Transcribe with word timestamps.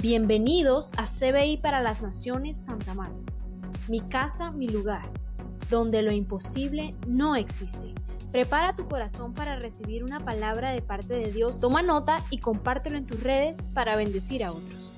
Bienvenidos 0.00 0.92
a 0.96 1.04
CBI 1.04 1.58
para 1.58 1.80
las 1.80 2.02
Naciones 2.02 2.56
Santa 2.56 2.94
Marta. 2.94 3.32
Mi 3.88 4.00
casa, 4.00 4.50
mi 4.50 4.68
lugar, 4.68 5.08
donde 5.70 6.02
lo 6.02 6.12
imposible 6.12 6.94
no 7.06 7.36
existe. 7.36 7.94
Prepara 8.30 8.76
tu 8.76 8.86
corazón 8.86 9.32
para 9.32 9.56
recibir 9.56 10.04
una 10.04 10.24
palabra 10.24 10.72
de 10.72 10.82
parte 10.82 11.14
de 11.14 11.32
Dios. 11.32 11.60
Toma 11.60 11.82
nota 11.82 12.22
y 12.30 12.38
compártelo 12.38 12.98
en 12.98 13.06
tus 13.06 13.22
redes 13.22 13.68
para 13.68 13.96
bendecir 13.96 14.44
a 14.44 14.52
otros. 14.52 14.92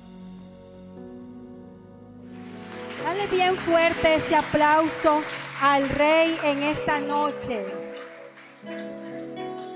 Dale 3.03 3.27
bien 3.27 3.55
fuerte 3.55 4.15
ese 4.15 4.35
aplauso 4.35 5.21
al 5.61 5.87
Rey 5.89 6.35
en 6.43 6.63
esta 6.63 6.99
noche. 6.99 7.63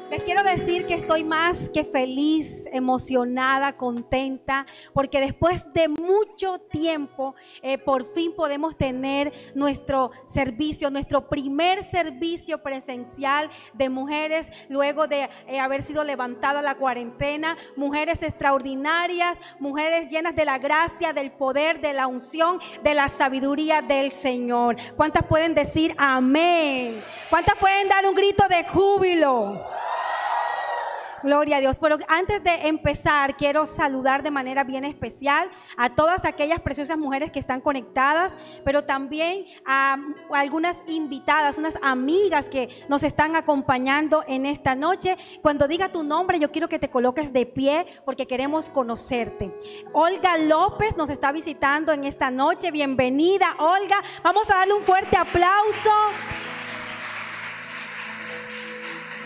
Les 0.09 0.23
quiero 0.23 0.43
decir 0.43 0.85
que 0.85 0.95
estoy 0.95 1.23
más 1.23 1.69
que 1.69 1.85
feliz, 1.85 2.60
emocionada, 2.71 3.77
contenta, 3.77 4.65
porque 4.93 5.19
después 5.19 5.65
de 5.73 5.87
mucho 5.87 6.57
tiempo, 6.57 7.35
eh, 7.61 7.77
por 7.77 8.05
fin 8.13 8.33
podemos 8.35 8.75
tener 8.77 9.31
nuestro 9.55 10.11
servicio, 10.25 10.89
nuestro 10.89 11.27
primer 11.29 11.83
servicio 11.83 12.61
presencial 12.63 13.49
de 13.73 13.89
mujeres, 13.89 14.51
luego 14.69 15.07
de 15.07 15.29
eh, 15.47 15.59
haber 15.59 15.81
sido 15.83 16.03
levantada 16.03 16.61
la 16.61 16.75
cuarentena, 16.75 17.57
mujeres 17.75 18.23
extraordinarias, 18.23 19.37
mujeres 19.59 20.07
llenas 20.07 20.35
de 20.35 20.45
la 20.45 20.57
gracia, 20.57 21.13
del 21.13 21.31
poder, 21.31 21.81
de 21.81 21.93
la 21.93 22.07
unción, 22.07 22.59
de 22.83 22.93
la 22.93 23.07
sabiduría 23.07 23.81
del 23.81 24.11
Señor. 24.11 24.77
¿Cuántas 24.95 25.25
pueden 25.25 25.53
decir 25.53 25.93
amén? 25.97 27.03
¿Cuántas 27.29 27.55
pueden 27.55 27.87
dar 27.87 28.05
un 28.05 28.15
grito 28.15 28.43
de 28.47 28.63
júbilo? 28.65 29.61
Gloria 31.23 31.57
a 31.57 31.59
Dios. 31.59 31.77
Pero 31.79 31.97
antes 32.07 32.43
de 32.43 32.67
empezar, 32.67 33.35
quiero 33.37 33.65
saludar 33.65 34.23
de 34.23 34.31
manera 34.31 34.63
bien 34.63 34.83
especial 34.85 35.49
a 35.77 35.89
todas 35.89 36.25
aquellas 36.25 36.59
preciosas 36.59 36.97
mujeres 36.97 37.31
que 37.31 37.39
están 37.39 37.61
conectadas, 37.61 38.35
pero 38.65 38.83
también 38.83 39.45
a 39.65 39.97
algunas 40.31 40.77
invitadas, 40.87 41.57
unas 41.57 41.77
amigas 41.81 42.49
que 42.49 42.69
nos 42.89 43.03
están 43.03 43.35
acompañando 43.35 44.23
en 44.27 44.45
esta 44.45 44.75
noche. 44.75 45.17
Cuando 45.41 45.67
diga 45.67 45.91
tu 45.91 46.03
nombre, 46.03 46.39
yo 46.39 46.51
quiero 46.51 46.69
que 46.69 46.79
te 46.79 46.89
coloques 46.89 47.33
de 47.33 47.45
pie 47.45 47.85
porque 48.05 48.27
queremos 48.27 48.69
conocerte. 48.69 49.53
Olga 49.93 50.37
López 50.37 50.97
nos 50.97 51.09
está 51.09 51.31
visitando 51.31 51.91
en 51.91 52.03
esta 52.03 52.31
noche. 52.31 52.71
Bienvenida, 52.71 53.55
Olga. 53.59 54.01
Vamos 54.23 54.49
a 54.49 54.55
darle 54.55 54.73
un 54.73 54.83
fuerte 54.83 55.17
aplauso. 55.17 55.91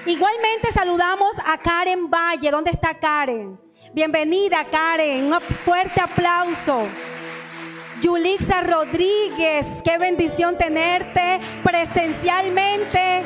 Igualmente 0.08 0.72
saludamos 0.72 1.36
a 1.48 1.58
Karen 1.58 2.12
Valle. 2.12 2.52
¿Dónde 2.52 2.70
está 2.70 2.94
Karen? 2.94 3.60
Bienvenida 3.92 4.64
Karen. 4.66 5.34
Un 5.34 5.42
fuerte 5.42 6.00
aplauso. 6.00 6.88
Yulixa 8.02 8.62
Rodríguez, 8.62 9.66
qué 9.84 9.98
bendición 9.98 10.60
tenerte 10.60 11.40
presencialmente. 11.64 13.24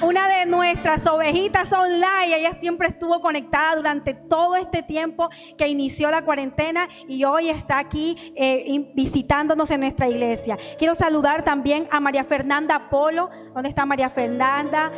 Una 0.00 0.26
de 0.26 0.46
nuestras 0.46 1.06
ovejitas 1.06 1.70
online, 1.72 2.34
ella 2.34 2.56
siempre 2.58 2.88
estuvo 2.88 3.20
conectada 3.20 3.76
durante 3.76 4.14
todo 4.14 4.56
este 4.56 4.82
tiempo 4.82 5.28
que 5.58 5.68
inició 5.68 6.10
la 6.10 6.24
cuarentena 6.24 6.88
y 7.06 7.24
hoy 7.24 7.50
está 7.50 7.78
aquí 7.78 8.32
eh, 8.36 8.90
visitándonos 8.94 9.70
en 9.70 9.80
nuestra 9.82 10.08
iglesia. 10.08 10.58
Quiero 10.78 10.94
saludar 10.94 11.44
también 11.44 11.86
a 11.90 12.00
María 12.00 12.24
Fernanda 12.24 12.88
Polo. 12.88 13.28
¿Dónde 13.54 13.68
está 13.68 13.84
María 13.84 14.08
Fernanda? 14.08 14.90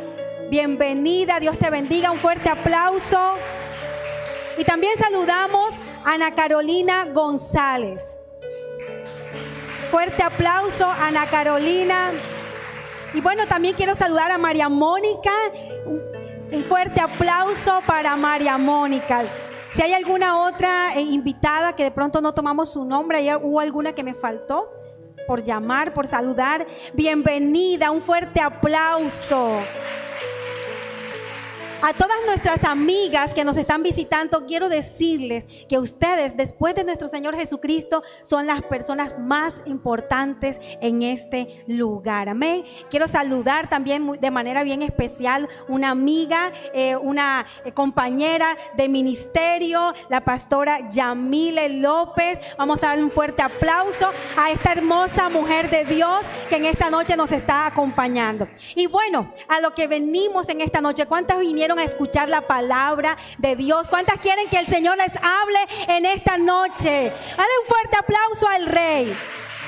Bienvenida, 0.49 1.39
Dios 1.39 1.57
te 1.57 1.71
bendiga, 1.71 2.11
un 2.11 2.19
fuerte 2.19 2.49
aplauso. 2.49 3.17
Y 4.57 4.63
también 4.63 4.93
saludamos 4.97 5.73
a 6.03 6.13
Ana 6.13 6.35
Carolina 6.35 7.05
González. 7.05 8.19
Fuerte 9.89 10.21
aplauso, 10.21 10.87
Ana 10.87 11.25
Carolina. 11.25 12.11
Y 13.15 13.21
bueno, 13.21 13.47
también 13.47 13.73
quiero 13.73 13.95
saludar 13.95 14.29
a 14.31 14.37
María 14.37 14.69
Mónica. 14.69 15.31
Un 16.51 16.63
fuerte 16.63 17.01
aplauso 17.01 17.81
para 17.87 18.15
María 18.15 18.57
Mónica. 18.59 19.23
Si 19.71 19.81
hay 19.81 19.93
alguna 19.93 20.43
otra 20.43 20.93
eh, 20.95 21.01
invitada 21.01 21.75
que 21.75 21.83
de 21.83 21.91
pronto 21.91 22.21
no 22.21 22.35
tomamos 22.35 22.71
su 22.71 22.85
nombre, 22.85 23.35
hubo 23.37 23.59
alguna 23.59 23.93
que 23.93 24.03
me 24.03 24.13
faltó 24.13 24.71
por 25.25 25.43
llamar, 25.43 25.93
por 25.93 26.05
saludar, 26.05 26.67
bienvenida, 26.93 27.89
un 27.89 28.01
fuerte 28.01 28.39
aplauso. 28.39 29.59
A 31.87 31.93
todas 31.93 32.17
nuestras 32.25 32.63
amigas 32.63 33.35
que 33.35 33.43
nos 33.43 33.57
están 33.57 33.83
visitando, 33.83 34.47
quiero 34.47 34.69
decirles 34.69 35.45
que 35.69 35.77
ustedes, 35.77 36.35
después 36.35 36.73
de 36.73 36.83
nuestro 36.83 37.07
Señor 37.07 37.35
Jesucristo, 37.35 38.01
son 38.23 38.47
las 38.47 38.63
personas 38.63 39.19
más 39.19 39.61
importantes 39.67 40.59
en 40.81 41.03
este 41.03 41.63
lugar. 41.67 42.27
Amén. 42.27 42.63
Quiero 42.89 43.07
saludar 43.07 43.69
también 43.69 44.13
de 44.19 44.31
manera 44.31 44.63
bien 44.63 44.81
especial 44.81 45.47
una 45.67 45.91
amiga, 45.91 46.51
eh, 46.73 46.95
una 46.95 47.45
eh, 47.63 47.71
compañera 47.71 48.57
de 48.75 48.89
ministerio, 48.89 49.93
la 50.09 50.21
pastora 50.21 50.89
Yamile 50.89 51.69
López. 51.69 52.39
Vamos 52.57 52.79
a 52.81 52.87
darle 52.87 53.03
un 53.03 53.11
fuerte 53.11 53.43
aplauso 53.43 54.09
a 54.35 54.49
esta 54.49 54.71
hermosa 54.71 55.29
mujer 55.29 55.69
de 55.69 55.85
Dios 55.85 56.25
que 56.49 56.55
en 56.55 56.65
esta 56.65 56.89
noche 56.89 57.15
nos 57.15 57.31
está 57.31 57.67
acompañando. 57.67 58.47
Y 58.75 58.87
bueno, 58.87 59.31
a 59.47 59.61
lo 59.61 59.75
que 59.75 59.85
venimos 59.85 60.49
en 60.49 60.61
esta 60.61 60.81
noche, 60.81 61.05
¿cuántas 61.05 61.37
vinieron? 61.37 61.74
A 61.79 61.83
escuchar 61.83 62.29
la 62.29 62.41
palabra 62.41 63.17
de 63.37 63.55
Dios? 63.55 63.87
¿Cuántas 63.87 64.19
quieren 64.19 64.49
que 64.49 64.59
el 64.59 64.67
Señor 64.67 64.97
les 64.97 65.15
hable 65.17 65.59
en 65.87 66.05
esta 66.05 66.37
noche? 66.37 67.11
Dale 67.37 67.49
un 67.61 67.67
fuerte 67.67 67.97
aplauso 67.97 68.47
al 68.47 68.65
Rey. 68.65 69.15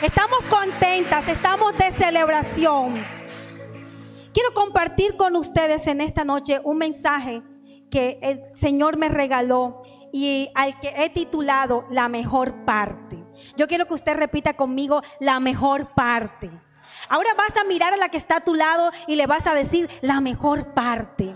Estamos 0.02 0.40
contentas, 0.50 1.28
estamos 1.28 1.78
de 1.78 1.92
celebración. 1.92 3.04
Quiero 4.34 4.54
compartir 4.54 5.18
con 5.18 5.36
ustedes 5.36 5.88
en 5.88 6.02
esta 6.02 6.24
noche 6.24 6.62
un 6.64 6.78
mensaje 6.78 7.42
que 7.90 8.20
el 8.22 8.42
Señor 8.56 8.98
me 8.98 9.10
regaló 9.10 9.82
y 10.14 10.50
al 10.56 10.80
que 10.80 10.94
he 10.96 11.10
titulado 11.10 11.86
La 11.90 12.10
mejor 12.10 12.66
parte. 12.66 13.18
Yo 13.56 13.68
quiero 13.68 13.88
que 13.88 13.96
usted 13.96 14.16
repita 14.16 14.56
conmigo 14.56 15.02
la 15.20 15.40
mejor 15.40 15.94
parte. 15.94 16.52
Ahora 17.10 17.34
vas 17.36 17.56
a 17.58 17.64
mirar 17.64 17.94
a 17.94 17.98
la 17.98 18.10
que 18.10 18.18
está 18.18 18.38
a 18.38 18.44
tu 18.44 18.54
lado 18.54 18.92
y 19.08 19.16
le 19.16 19.28
vas 19.28 19.48
a 19.48 19.54
decir 19.54 19.90
la 20.02 20.22
mejor 20.22 20.74
parte. 20.74 21.34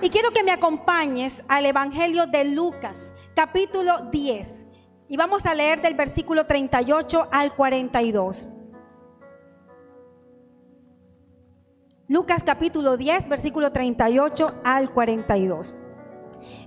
Y 0.00 0.10
quiero 0.10 0.30
que 0.30 0.44
me 0.44 0.52
acompañes 0.52 1.42
al 1.48 1.66
Evangelio 1.66 2.26
de 2.26 2.44
Lucas, 2.44 3.12
capítulo 3.34 3.98
10. 4.12 4.64
Y 5.08 5.16
vamos 5.16 5.44
a 5.44 5.54
leer 5.54 5.82
del 5.82 5.94
versículo 5.94 6.46
38 6.46 7.28
al 7.32 7.52
42. 7.56 8.46
Lucas 12.06 12.44
capítulo 12.44 12.96
10, 12.96 13.28
versículo 13.28 13.72
38 13.72 14.46
al 14.62 14.92
42. 14.92 15.74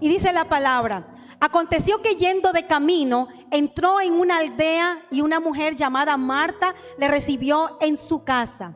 Y 0.02 0.09
dice 0.09 0.34
la 0.34 0.50
palabra, 0.50 1.16
aconteció 1.40 2.02
que 2.02 2.16
yendo 2.16 2.52
de 2.52 2.68
camino, 2.68 3.30
entró 3.50 4.02
en 4.02 4.12
una 4.14 4.40
aldea 4.40 5.06
y 5.09 5.22
una 5.22 5.40
mujer 5.40 5.78
llamada 5.78 6.18
Marta 6.18 6.75
le 6.97 7.08
recibió 7.08 7.78
en 7.80 7.96
su 7.96 8.25
casa. 8.25 8.75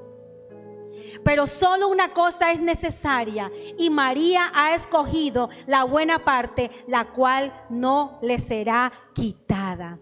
pero 1.23 1.47
solo 1.47 1.87
una 1.87 2.13
cosa 2.13 2.51
es 2.51 2.59
necesaria 2.59 3.51
y 3.77 3.89
María 3.89 4.51
ha 4.53 4.75
escogido 4.75 5.49
la 5.67 5.83
buena 5.83 6.23
parte, 6.23 6.71
la 6.87 7.05
cual 7.05 7.65
no 7.69 8.19
le 8.21 8.39
será 8.39 8.91
quitada. 9.13 9.99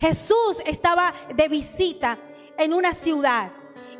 Jesús 0.00 0.60
estaba 0.66 1.14
de 1.34 1.48
visita 1.48 2.18
en 2.58 2.72
una 2.72 2.92
ciudad 2.92 3.52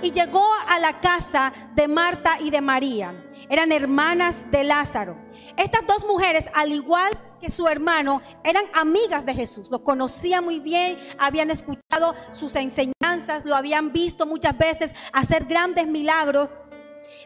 y 0.02 0.10
llegó 0.10 0.46
a 0.68 0.78
la 0.78 1.00
casa 1.00 1.52
de 1.74 1.88
Marta 1.88 2.38
y 2.40 2.50
de 2.50 2.60
María. 2.60 3.14
Eran 3.48 3.72
hermanas 3.72 4.50
de 4.50 4.64
Lázaro. 4.64 5.16
Estas 5.56 5.86
dos 5.86 6.04
mujeres, 6.06 6.46
al 6.54 6.72
igual 6.72 7.10
que 7.12 7.31
su 7.50 7.66
hermano, 7.68 8.22
eran 8.44 8.64
amigas 8.74 9.24
de 9.26 9.34
Jesús. 9.34 9.70
Lo 9.70 9.82
conocían 9.82 10.44
muy 10.44 10.60
bien, 10.60 10.98
habían 11.18 11.50
escuchado 11.50 12.14
sus 12.30 12.54
enseñanzas, 12.56 13.44
lo 13.44 13.54
habían 13.54 13.92
visto 13.92 14.26
muchas 14.26 14.56
veces 14.56 14.94
hacer 15.12 15.44
grandes 15.44 15.86
milagros. 15.86 16.50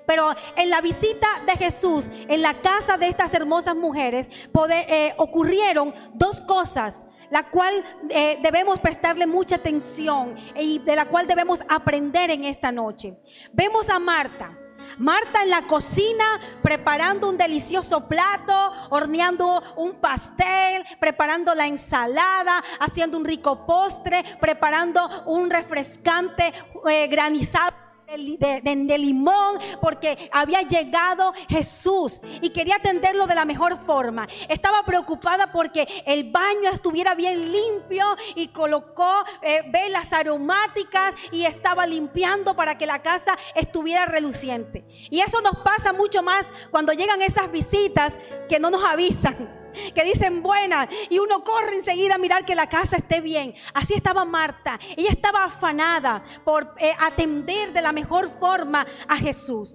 Pero 0.07 0.35
en 0.57 0.71
la 0.71 0.81
visita 0.81 1.29
de 1.47 1.53
Jesús, 1.57 2.09
en 2.29 2.43
la 2.43 2.61
casa 2.61 2.97
de 2.97 3.09
estas 3.09 3.35
hermosas 3.35 3.77
mujeres, 3.77 4.31
eh, 4.71 5.15
ocurrieron 5.17 5.95
dos 6.15 6.41
cosas 6.41 7.05
la 7.31 7.51
cual 7.51 7.85
eh, 8.09 8.39
debemos 8.43 8.79
prestarle 8.79 9.27
mucha 9.27 9.57
atención 9.57 10.37
y 10.55 10.79
de 10.79 10.97
la 10.97 11.07
cual 11.07 11.27
debemos 11.27 11.61
aprender 11.69 12.31
en 12.31 12.45
esta 12.45 12.71
noche. 12.71 13.19
Vemos 13.53 13.89
a 13.91 13.99
Marta. 13.99 14.57
Marta 14.99 15.43
en 15.43 15.51
la 15.51 15.63
cocina 15.63 16.41
preparando 16.63 17.29
un 17.29 17.37
delicioso 17.37 18.07
plato, 18.07 18.73
horneando 18.91 19.63
un 19.77 19.95
pastel, 19.95 20.85
preparando 20.99 21.55
la 21.55 21.67
ensalada, 21.67 22.63
haciendo 22.81 23.19
un 23.19 23.25
rico 23.25 23.67
postre, 23.67 24.25
preparando 24.41 25.25
un 25.27 25.51
refrescante 25.51 26.53
eh, 26.89 27.07
granizado 27.09 27.86
de, 28.07 28.99
limón, 28.99 29.59
porque 29.81 30.31
había 30.33 30.63
llegado 30.63 31.33
Jesús 31.49 32.21
y 32.41 32.51
quería 32.51 32.77
atenderlo 32.77 33.27
de 33.27 33.35
la 33.35 33.45
mejor 33.45 33.79
forma. 33.85 34.29
Estaba 34.49 34.85
preocupada 34.85 35.53
porque 35.53 35.87
el 36.07 36.31
baño 36.31 36.71
estuviera 36.73 37.15
bien 37.15 37.53
limpio 37.53 38.05
y 38.35 38.49
colocó 38.49 39.25
eh, 39.43 39.63
velas 39.69 40.13
aromáticas 40.13 41.15
y 41.33 41.45
estaba 41.45 41.87
limpiando 41.87 42.55
para 42.55 42.79
que 42.79 42.87
la 42.87 43.03
casa 43.03 43.37
estuviera 43.55 44.07
reluciente. 44.07 44.85
Y 45.11 45.21
eso 45.21 45.41
nos 45.41 45.57
pasa 45.59 45.93
mucho 45.93 46.23
más 46.23 46.47
cuando 46.71 46.93
llegan 46.93 47.23
esas 47.23 47.51
visitas 47.51 48.19
que 48.49 48.61
no 48.61 48.71
nos 48.71 48.85
avisan 48.85 49.66
que 49.95 50.05
dicen 50.05 50.43
buenas 50.43 50.89
y 51.11 51.19
uno 51.19 51.45
corre 51.45 51.75
enseguida 51.75 52.17
a 52.17 52.19
mirar 52.19 52.45
que 52.45 52.55
la 52.55 52.69
casa 52.69 52.97
esté 52.97 53.21
bien. 53.21 53.55
Así 53.75 53.95
estaba 53.95 54.25
Marta. 54.25 54.79
Ella 54.97 55.11
estaba 55.11 55.45
afanada 55.45 56.23
por 56.45 56.75
eh, 56.79 56.93
atender 56.99 57.73
de 57.73 57.83
la 57.83 57.93
mejor 57.93 58.29
forma 58.29 58.87
a 59.09 59.17
Jesús. 59.17 59.75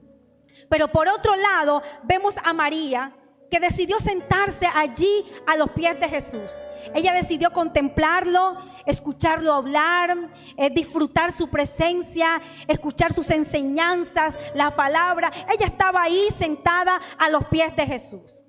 Pero 0.70 0.88
por 0.90 1.08
otro 1.08 1.36
lado, 1.36 1.82
vemos 2.04 2.36
a 2.44 2.54
María 2.54 3.16
que 3.52 3.60
decidió 3.60 4.00
sentarse 4.00 4.66
allí 4.74 5.26
a 5.46 5.58
los 5.58 5.72
pies 5.72 6.00
de 6.00 6.08
Jesús. 6.08 6.54
Ella 6.96 7.12
decidió 7.12 7.52
contemplarlo, 7.52 8.58
escucharlo 8.86 9.54
hablar, 9.54 10.30
eh, 10.56 10.70
disfrutar 10.70 11.34
su 11.34 11.50
presencia, 11.50 12.42
escuchar 12.68 13.12
sus 13.12 13.30
enseñanzas, 13.30 14.38
la 14.56 14.74
palabra. 14.76 15.32
Ella 15.54 15.66
estaba 15.66 16.04
ahí 16.04 16.30
sentada 16.36 17.02
a 17.18 17.30
los 17.30 17.46
pies 17.48 17.76
de 17.76 17.86
Jesús. 17.86 18.42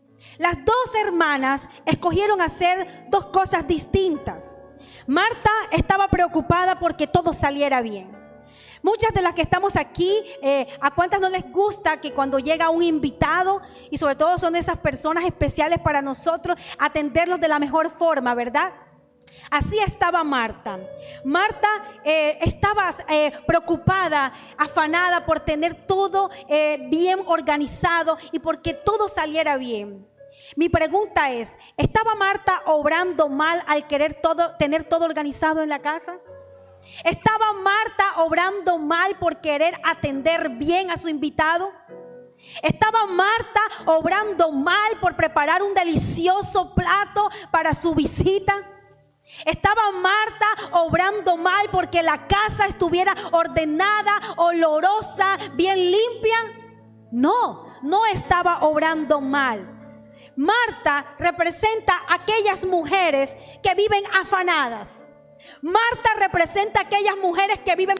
Las 0.42 0.64
dos 0.64 0.90
hermanas 1.00 1.68
escogieron 1.86 2.40
hacer 2.40 3.06
dos 3.08 3.26
cosas 3.26 3.64
distintas. 3.64 4.56
Marta 5.06 5.50
estaba 5.70 6.08
preocupada 6.08 6.80
porque 6.80 7.06
todo 7.06 7.32
saliera 7.32 7.80
bien. 7.80 8.10
Muchas 8.82 9.14
de 9.14 9.22
las 9.22 9.34
que 9.34 9.42
estamos 9.42 9.76
aquí, 9.76 10.12
eh, 10.42 10.66
¿a 10.80 10.90
cuántas 10.90 11.20
no 11.20 11.28
les 11.28 11.48
gusta 11.52 12.00
que 12.00 12.12
cuando 12.12 12.40
llega 12.40 12.70
un 12.70 12.82
invitado, 12.82 13.62
y 13.88 13.98
sobre 13.98 14.16
todo 14.16 14.36
son 14.36 14.56
esas 14.56 14.78
personas 14.78 15.24
especiales 15.26 15.78
para 15.78 16.02
nosotros, 16.02 16.58
atenderlos 16.76 17.40
de 17.40 17.46
la 17.46 17.60
mejor 17.60 17.88
forma, 17.88 18.34
verdad? 18.34 18.72
Así 19.48 19.78
estaba 19.78 20.24
Marta. 20.24 20.80
Marta 21.24 21.68
eh, 22.02 22.38
estaba 22.40 22.92
eh, 23.08 23.30
preocupada, 23.46 24.32
afanada 24.58 25.24
por 25.24 25.38
tener 25.38 25.86
todo 25.86 26.30
bien 26.88 27.20
organizado 27.26 28.18
y 28.32 28.40
porque 28.40 28.74
todo 28.74 29.06
saliera 29.06 29.56
bien. 29.56 30.10
Mi 30.56 30.68
pregunta 30.68 31.30
es, 31.30 31.58
¿estaba 31.76 32.14
Marta 32.14 32.62
obrando 32.66 33.28
mal 33.28 33.62
al 33.66 33.86
querer 33.86 34.20
todo, 34.20 34.56
tener 34.56 34.84
todo 34.84 35.04
organizado 35.04 35.62
en 35.62 35.68
la 35.68 35.80
casa? 35.80 36.18
¿Estaba 37.04 37.52
Marta 37.54 38.20
obrando 38.22 38.78
mal 38.78 39.18
por 39.18 39.40
querer 39.40 39.74
atender 39.84 40.50
bien 40.50 40.90
a 40.90 40.98
su 40.98 41.08
invitado? 41.08 41.72
¿Estaba 42.62 43.06
Marta 43.06 43.60
obrando 43.86 44.50
mal 44.50 44.98
por 45.00 45.16
preparar 45.16 45.62
un 45.62 45.74
delicioso 45.74 46.74
plato 46.74 47.30
para 47.50 47.72
su 47.72 47.94
visita? 47.94 48.54
¿Estaba 49.46 49.90
Marta 49.92 50.46
obrando 50.72 51.36
mal 51.36 51.68
porque 51.70 52.02
la 52.02 52.26
casa 52.26 52.66
estuviera 52.66 53.14
ordenada, 53.30 54.12
olorosa, 54.36 55.38
bien 55.54 55.78
limpia? 55.78 56.36
No, 57.12 57.66
no 57.82 58.04
estaba 58.06 58.58
obrando 58.62 59.20
mal. 59.20 59.71
Marta 60.36 61.14
representa 61.18 61.94
aquellas 62.08 62.64
mujeres 62.64 63.36
que 63.62 63.74
viven 63.74 64.02
afanadas. 64.20 65.06
Marta 65.60 66.14
representa 66.18 66.80
aquellas 66.80 67.16
mujeres 67.18 67.58
que 67.64 67.76
viven 67.76 67.96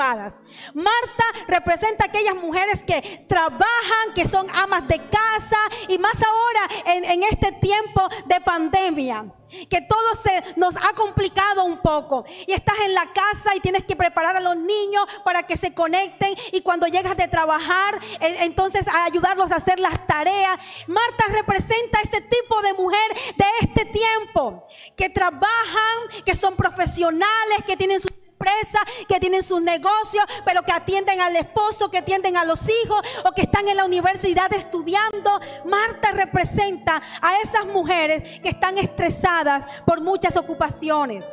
Marta 0.00 1.24
representa 1.46 2.06
aquellas 2.06 2.34
mujeres 2.34 2.82
que 2.82 3.24
trabajan, 3.28 4.14
que 4.14 4.26
son 4.26 4.46
amas 4.54 4.88
de 4.88 4.98
casa 4.98 5.58
y 5.88 5.98
más 5.98 6.16
ahora 6.22 6.94
en, 6.94 7.22
este 7.22 7.52
tiempo 7.52 8.08
de 8.26 8.40
pandemia 8.40 9.26
que 9.68 9.80
todo 9.80 10.14
se 10.22 10.54
nos 10.56 10.76
ha 10.76 10.94
complicado 10.94 11.64
un 11.64 11.78
poco. 11.78 12.24
Y 12.46 12.52
estás 12.52 12.76
en 12.84 12.94
la 12.94 13.12
casa 13.12 13.54
y 13.56 13.60
tienes 13.60 13.84
que 13.84 13.96
preparar 13.96 14.36
a 14.36 14.40
los 14.40 14.56
niños 14.56 15.04
para 15.24 15.42
que 15.42 15.56
se 15.56 15.74
conecten 15.74 16.34
y 16.52 16.60
cuando 16.60 16.86
llegas 16.86 17.16
de 17.16 17.26
trabajar, 17.26 17.98
entonces 18.20 18.86
a 18.86 19.04
ayudarlos 19.04 19.50
a 19.50 19.56
hacer 19.56 19.80
las 19.80 20.06
tareas. 20.06 20.56
Marta 20.86 21.24
representa 21.32 22.00
ese 22.00 22.20
tipo 22.20 22.62
de 22.62 22.74
mujer 22.74 23.10
de 23.36 23.46
este 23.62 23.86
tiempo, 23.86 24.66
que 24.96 25.08
trabajan, 25.08 26.22
que 26.24 26.36
son 26.36 26.54
profesionales, 26.54 27.58
que 27.66 27.76
tienen 27.76 27.98
su 27.98 28.19
que 29.08 29.20
tienen 29.20 29.42
sus 29.42 29.60
negocios, 29.60 30.24
pero 30.44 30.62
que 30.62 30.72
atienden 30.72 31.20
al 31.20 31.36
esposo, 31.36 31.90
que 31.90 31.98
atienden 31.98 32.36
a 32.36 32.44
los 32.44 32.68
hijos 32.68 33.00
o 33.24 33.32
que 33.32 33.42
están 33.42 33.68
en 33.68 33.76
la 33.76 33.84
universidad 33.84 34.52
estudiando. 34.52 35.40
Marta 35.64 36.12
representa 36.12 37.02
a 37.20 37.38
esas 37.40 37.66
mujeres 37.66 38.40
que 38.40 38.50
están 38.50 38.78
estresadas 38.78 39.64
por 39.84 40.00
muchas 40.00 40.36
ocupaciones. 40.36 41.24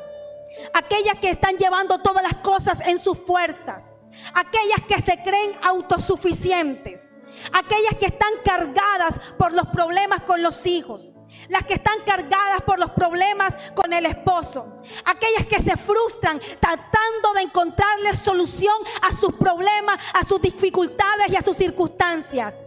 Aquellas 0.73 1.19
que 1.19 1.29
están 1.29 1.57
llevando 1.57 1.99
todas 1.99 2.23
las 2.23 2.35
cosas 2.35 2.79
en 2.87 2.97
sus 2.97 3.17
fuerzas. 3.17 3.93
Aquellas 4.33 4.81
que 4.87 5.01
se 5.01 5.21
creen 5.21 5.51
autosuficientes. 5.61 7.11
Aquellas 7.53 7.95
que 7.99 8.07
están 8.07 8.31
cargadas 8.43 9.19
por 9.37 9.53
los 9.53 9.67
problemas 9.67 10.21
con 10.21 10.41
los 10.41 10.65
hijos 10.65 11.11
las 11.49 11.63
que 11.65 11.75
están 11.75 11.99
cargadas 12.05 12.61
por 12.65 12.79
los 12.79 12.91
problemas 12.91 13.55
con 13.75 13.93
el 13.93 14.05
esposo, 14.05 14.81
aquellas 15.05 15.45
que 15.47 15.61
se 15.61 15.75
frustran 15.77 16.39
tratando 16.59 17.33
de 17.35 17.41
encontrarle 17.41 18.13
solución 18.15 18.75
a 19.01 19.13
sus 19.13 19.33
problemas, 19.33 19.99
a 20.13 20.23
sus 20.23 20.41
dificultades 20.41 21.29
y 21.29 21.35
a 21.35 21.41
sus 21.41 21.57
circunstancias. 21.57 22.63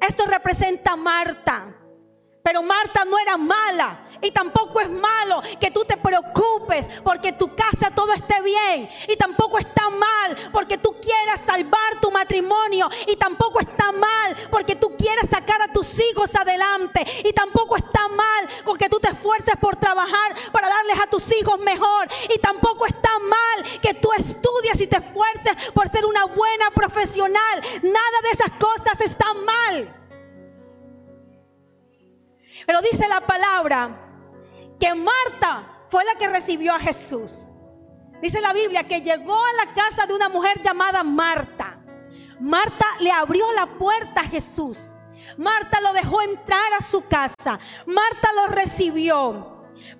Eso 0.00 0.26
representa 0.26 0.92
a 0.92 0.96
Marta. 0.96 1.79
Pero 2.42 2.62
Marta 2.62 3.04
no 3.04 3.18
era 3.18 3.36
mala. 3.36 4.06
Y 4.22 4.30
tampoco 4.30 4.80
es 4.80 4.90
malo 4.90 5.42
que 5.58 5.70
tú 5.70 5.84
te 5.84 5.96
preocupes 5.96 6.88
porque 7.02 7.32
tu 7.32 7.54
casa 7.54 7.90
todo 7.94 8.12
esté 8.12 8.40
bien. 8.42 8.88
Y 9.08 9.16
tampoco 9.16 9.58
está 9.58 9.88
mal 9.90 10.36
porque 10.52 10.78
tú 10.78 10.96
quieras 11.00 11.40
salvar 11.44 12.00
tu 12.00 12.10
matrimonio. 12.10 12.88
Y 13.06 13.16
tampoco 13.16 13.60
está 13.60 13.92
mal 13.92 14.36
porque 14.50 14.76
tú 14.76 14.96
quieras 14.96 15.28
sacar 15.28 15.60
a 15.62 15.72
tus 15.72 15.98
hijos 15.98 16.34
adelante. 16.34 17.04
Y 17.24 17.32
tampoco 17.32 17.76
está 17.76 18.08
mal 18.08 18.48
porque 18.64 18.88
tú 18.88 18.98
te 19.00 19.10
esfuerces 19.10 19.54
por 19.60 19.76
trabajar 19.76 20.34
para 20.52 20.68
darles 20.68 21.00
a 21.00 21.06
tus 21.08 21.30
hijos 21.32 21.58
mejor. 21.60 22.08
Y 22.34 22.38
tampoco 22.38 22.86
está 22.86 23.18
mal 23.18 23.80
que 23.80 23.94
tú 23.94 24.10
estudias 24.16 24.80
y 24.80 24.86
te 24.86 24.98
esfuerces 24.98 25.72
por 25.74 25.88
ser 25.88 26.04
una 26.06 26.24
buena 26.24 26.70
profesional. 26.70 27.60
Nada 27.82 28.18
de 28.22 28.30
esas 28.30 28.52
cosas 28.58 29.00
está 29.00 29.26
mal. 29.34 29.99
Pero 32.66 32.80
dice 32.82 33.06
la 33.08 33.20
palabra 33.20 33.96
que 34.78 34.94
Marta 34.94 35.84
fue 35.88 36.04
la 36.04 36.14
que 36.14 36.28
recibió 36.28 36.74
a 36.74 36.80
Jesús. 36.80 37.48
Dice 38.22 38.40
la 38.40 38.52
Biblia 38.52 38.86
que 38.86 39.00
llegó 39.00 39.34
a 39.34 39.64
la 39.64 39.74
casa 39.74 40.06
de 40.06 40.14
una 40.14 40.28
mujer 40.28 40.60
llamada 40.62 41.02
Marta. 41.02 41.78
Marta 42.38 42.86
le 43.00 43.10
abrió 43.10 43.50
la 43.52 43.66
puerta 43.66 44.22
a 44.22 44.24
Jesús. 44.24 44.94
Marta 45.36 45.80
lo 45.80 45.92
dejó 45.92 46.22
entrar 46.22 46.72
a 46.78 46.82
su 46.82 47.06
casa. 47.06 47.58
Marta 47.86 48.32
lo 48.34 48.46
recibió. 48.48 49.49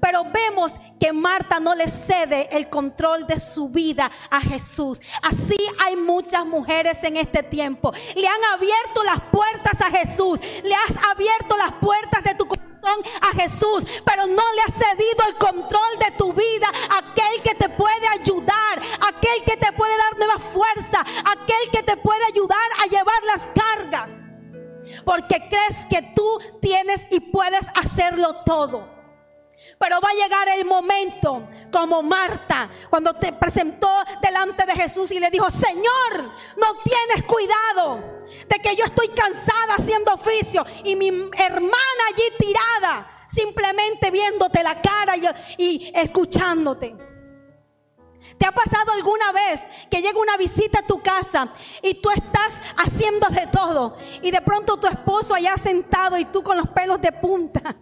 Pero 0.01 0.25
vemos 0.25 0.73
que 0.99 1.13
Marta 1.13 1.61
no 1.61 1.75
le 1.75 1.89
cede 1.89 2.49
el 2.53 2.69
control 2.69 3.27
de 3.27 3.39
su 3.39 3.69
vida 3.69 4.11
a 4.31 4.41
Jesús. 4.41 5.01
Así 5.23 5.59
hay 5.85 5.97
muchas 5.97 6.45
mujeres 6.47 7.03
en 7.03 7.17
este 7.17 7.43
tiempo. 7.43 7.93
Le 8.15 8.27
han 8.27 8.45
abierto 8.55 9.03
las 9.05 9.21
puertas 9.31 9.81
a 9.81 9.91
Jesús. 9.91 10.41
Le 10.63 10.75
has 10.75 11.05
abierto 11.11 11.57
las 11.57 11.73
puertas 11.75 12.23
de 12.25 12.35
tu 12.35 12.47
corazón 12.47 12.71
a 13.21 13.35
Jesús, 13.35 13.85
pero 14.05 14.27
no 14.27 14.43
le 14.55 14.63
has 14.63 14.75
cedido 14.75 15.29
el 15.29 15.35
control 15.37 15.99
de 15.99 16.11
tu 16.17 16.33
vida 16.33 16.69
aquel 16.99 17.43
que 17.43 17.55
te 17.55 17.69
puede 17.69 18.09
ayudar, 18.21 18.81
aquel 19.07 19.45
que 19.45 19.57
te 19.57 19.73
puede 19.73 19.97
dar 19.97 20.19
nueva 20.19 20.39
fuerza, 20.39 21.01
aquel 21.01 21.71
que 21.71 21.83
te 21.83 21.97
puede 21.97 22.25
ayudar 22.33 22.59
a 22.83 22.87
llevar 22.87 23.23
las 23.27 23.49
cargas. 23.55 24.11
Porque 25.05 25.49
crees 25.49 25.87
que 25.89 26.03
tú 26.15 26.39
tienes 26.61 27.07
y 27.11 27.21
puedes 27.21 27.67
hacerlo 27.75 28.43
todo. 28.45 29.00
Pero 29.79 30.01
va 30.01 30.11
a 30.11 30.15
llegar 30.15 30.49
el 30.49 30.65
momento, 30.65 31.49
como 31.73 32.03
Marta, 32.03 32.71
cuando 32.91 33.15
te 33.15 33.33
presentó 33.33 33.89
delante 34.21 34.67
de 34.67 34.75
Jesús 34.75 35.11
y 35.11 35.19
le 35.19 35.31
dijo, 35.31 35.51
Señor, 35.51 36.33
no 36.57 36.77
tienes 36.85 37.25
cuidado 37.27 38.25
de 38.49 38.59
que 38.59 38.77
yo 38.77 38.85
estoy 38.85 39.09
cansada 39.09 39.77
haciendo 39.77 40.13
oficio 40.13 40.65
y 40.85 40.97
mi 40.97 41.09
hermana 41.09 42.03
allí 42.13 42.25
tirada, 42.39 43.11
simplemente 43.29 44.11
viéndote 44.11 44.63
la 44.63 44.81
cara 44.81 45.15
y, 45.57 45.91
escuchándote. 45.95 46.97
¿Te 48.37 48.47
ha 48.47 48.53
pasado 48.53 48.93
alguna 48.93 49.33
vez 49.33 49.63
que 49.91 50.03
llega 50.03 50.19
una 50.19 50.37
visita 50.37 50.81
a 50.81 50.87
tu 50.87 51.03
casa 51.03 51.55
y 51.83 51.95
tú 51.95 52.11
estás 52.11 52.61
haciendo 52.77 53.29
de 53.29 53.47
todo 53.47 53.97
y 54.21 54.31
de 54.31 54.43
pronto 54.43 54.77
tu 54.77 54.87
esposo 54.87 55.35
allá 55.35 55.57
sentado 55.57 56.19
y 56.19 56.27
tú 56.27 56.43
con 56.43 56.59
los 56.59 56.69
pelos 56.69 57.01
de 57.01 57.13
punta? 57.13 57.77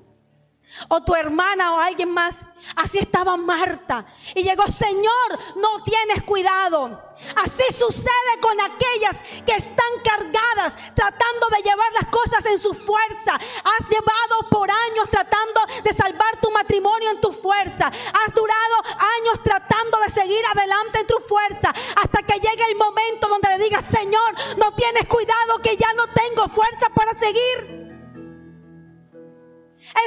O 0.88 1.02
tu 1.02 1.14
hermana 1.14 1.75
o 1.75 1.80
alguien 1.80 2.10
más. 2.10 2.37
Así 2.76 2.98
estaba 2.98 3.37
Marta. 3.37 4.04
Y 4.34 4.42
llegó, 4.42 4.66
Señor, 4.68 5.38
no 5.56 5.82
tienes 5.82 6.22
cuidado. 6.25 7.02
Así 7.37 7.64
sucede 7.72 8.40
con 8.40 8.60
aquellas 8.60 9.16
que 9.44 9.52
están 9.52 9.92
cargadas, 10.04 10.75
tratando 10.94 11.48
de 11.50 11.62
llevar 11.62 11.92
las 11.92 12.06
cosas 12.08 12.44
en 12.46 12.58
su 12.58 12.75
fuerza. 12.75 13.34
Has 13.34 13.88
llevado 13.88 14.48
por 14.50 14.70
años 14.70 15.10
tratando 15.10 15.60
de 15.82 15.92
salvar 15.92 16.40
tu 16.40 16.50
matrimonio 16.50 17.10
en 17.10 17.20
tu 17.20 17.32
fuerza. 17.32 17.87
Has 17.87 18.34
durado 18.34 18.76
años 18.84 19.42
tratando 19.42 19.98
de 20.00 20.10
seguir 20.10 20.44
adelante 20.54 21.00
en 21.00 21.06
tu 21.06 21.18
fuerza. 21.20 21.72
Hasta 21.96 22.22
que 22.22 22.40
llegue 22.40 22.64
el 22.68 22.76
momento 22.76 23.28
donde 23.28 23.48
le 23.56 23.64
digas, 23.64 23.84
Señor, 23.84 24.34
no 24.56 24.72
tienes 24.75 25.08
cuidado 25.08 25.58
que 25.62 25.76
ya 25.76 25.92
no 25.94 26.06
tengo 26.08 26.48
fuerza 26.48 26.88
para 26.90 27.14
seguir. 27.14 27.77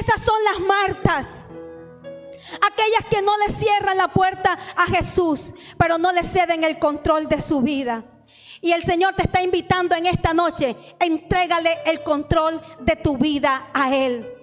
Esas 0.00 0.20
son 0.22 0.42
las 0.44 0.60
Martas. 0.60 1.26
Aquellas 2.60 3.06
que 3.08 3.22
no 3.22 3.36
le 3.38 3.52
cierran 3.52 3.96
la 3.96 4.08
puerta 4.08 4.58
a 4.76 4.86
Jesús, 4.86 5.54
pero 5.78 5.98
no 5.98 6.12
le 6.12 6.24
ceden 6.24 6.64
el 6.64 6.78
control 6.78 7.28
de 7.28 7.40
su 7.40 7.62
vida. 7.62 8.04
Y 8.60 8.72
el 8.72 8.84
Señor 8.84 9.14
te 9.14 9.22
está 9.22 9.42
invitando 9.42 9.94
en 9.94 10.06
esta 10.06 10.32
noche, 10.32 10.76
entrégale 11.00 11.78
el 11.84 12.02
control 12.02 12.60
de 12.80 12.96
tu 12.96 13.16
vida 13.16 13.70
a 13.72 13.94
Él. 13.94 14.38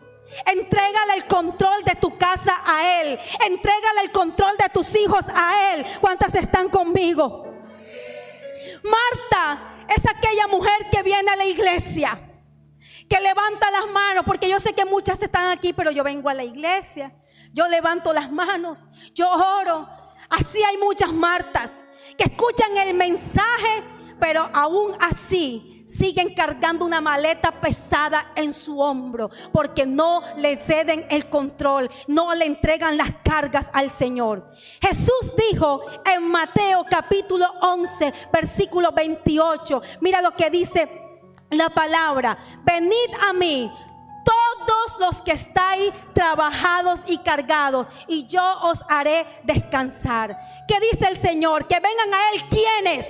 Entrégale 0.45 1.15
el 1.15 1.25
control 1.25 1.83
de 1.83 1.95
tu 1.95 2.17
casa 2.17 2.61
a 2.65 3.01
Él. 3.01 3.19
Entrégale 3.47 4.01
el 4.03 4.11
control 4.11 4.55
de 4.57 4.69
tus 4.69 4.95
hijos 4.95 5.25
a 5.33 5.73
Él. 5.73 5.85
¿Cuántas 6.01 6.35
están 6.35 6.69
conmigo? 6.69 7.45
Marta 8.83 9.85
es 9.87 10.05
aquella 10.07 10.47
mujer 10.47 10.89
que 10.91 11.01
viene 11.01 11.31
a 11.31 11.35
la 11.35 11.45
iglesia 11.45 12.28
que 13.09 13.19
levanta 13.19 13.71
las 13.71 13.91
manos, 13.91 14.23
porque 14.25 14.47
yo 14.47 14.59
sé 14.59 14.73
que 14.73 14.85
muchas 14.85 15.21
están 15.21 15.49
aquí, 15.49 15.73
pero 15.73 15.91
yo 15.91 16.03
vengo 16.03 16.29
a 16.29 16.33
la 16.33 16.43
iglesia, 16.43 17.13
yo 17.51 17.67
levanto 17.67 18.13
las 18.13 18.31
manos, 18.31 18.85
yo 19.13 19.29
oro. 19.31 19.89
Así 20.29 20.61
hay 20.63 20.77
muchas 20.77 21.11
Martas 21.11 21.83
que 22.15 22.25
escuchan 22.25 22.77
el 22.77 22.93
mensaje, 22.93 23.83
pero 24.19 24.47
aún 24.53 24.95
así 24.99 25.83
siguen 25.87 26.35
cargando 26.35 26.85
una 26.85 27.01
maleta 27.01 27.51
pesada 27.59 28.31
en 28.35 28.53
su 28.53 28.79
hombro, 28.79 29.31
porque 29.51 29.87
no 29.87 30.21
le 30.37 30.59
ceden 30.59 31.07
el 31.09 31.29
control, 31.29 31.89
no 32.07 32.35
le 32.35 32.45
entregan 32.45 32.95
las 32.95 33.09
cargas 33.23 33.71
al 33.73 33.89
Señor. 33.89 34.51
Jesús 34.79 35.33
dijo 35.49 35.81
en 36.05 36.27
Mateo 36.27 36.85
capítulo 36.87 37.47
11, 37.61 38.13
versículo 38.31 38.91
28, 38.91 39.81
mira 40.01 40.21
lo 40.21 40.35
que 40.35 40.51
dice 40.51 41.08
la 41.49 41.69
palabra, 41.69 42.37
venid 42.63 43.13
a 43.27 43.33
mí 43.33 43.71
todos 44.23 44.99
los 44.99 45.21
que 45.21 45.31
estáis 45.31 45.91
trabajados 46.13 47.01
y 47.07 47.17
cargados, 47.19 47.87
y 48.07 48.27
yo 48.27 48.43
os 48.61 48.83
haré 48.87 49.25
descansar. 49.43 50.37
¿Qué 50.67 50.79
dice 50.79 51.07
el 51.07 51.17
Señor? 51.17 51.67
Que 51.67 51.79
vengan 51.79 52.13
a 52.13 52.31
Él 52.33 52.43
quienes. 52.49 53.07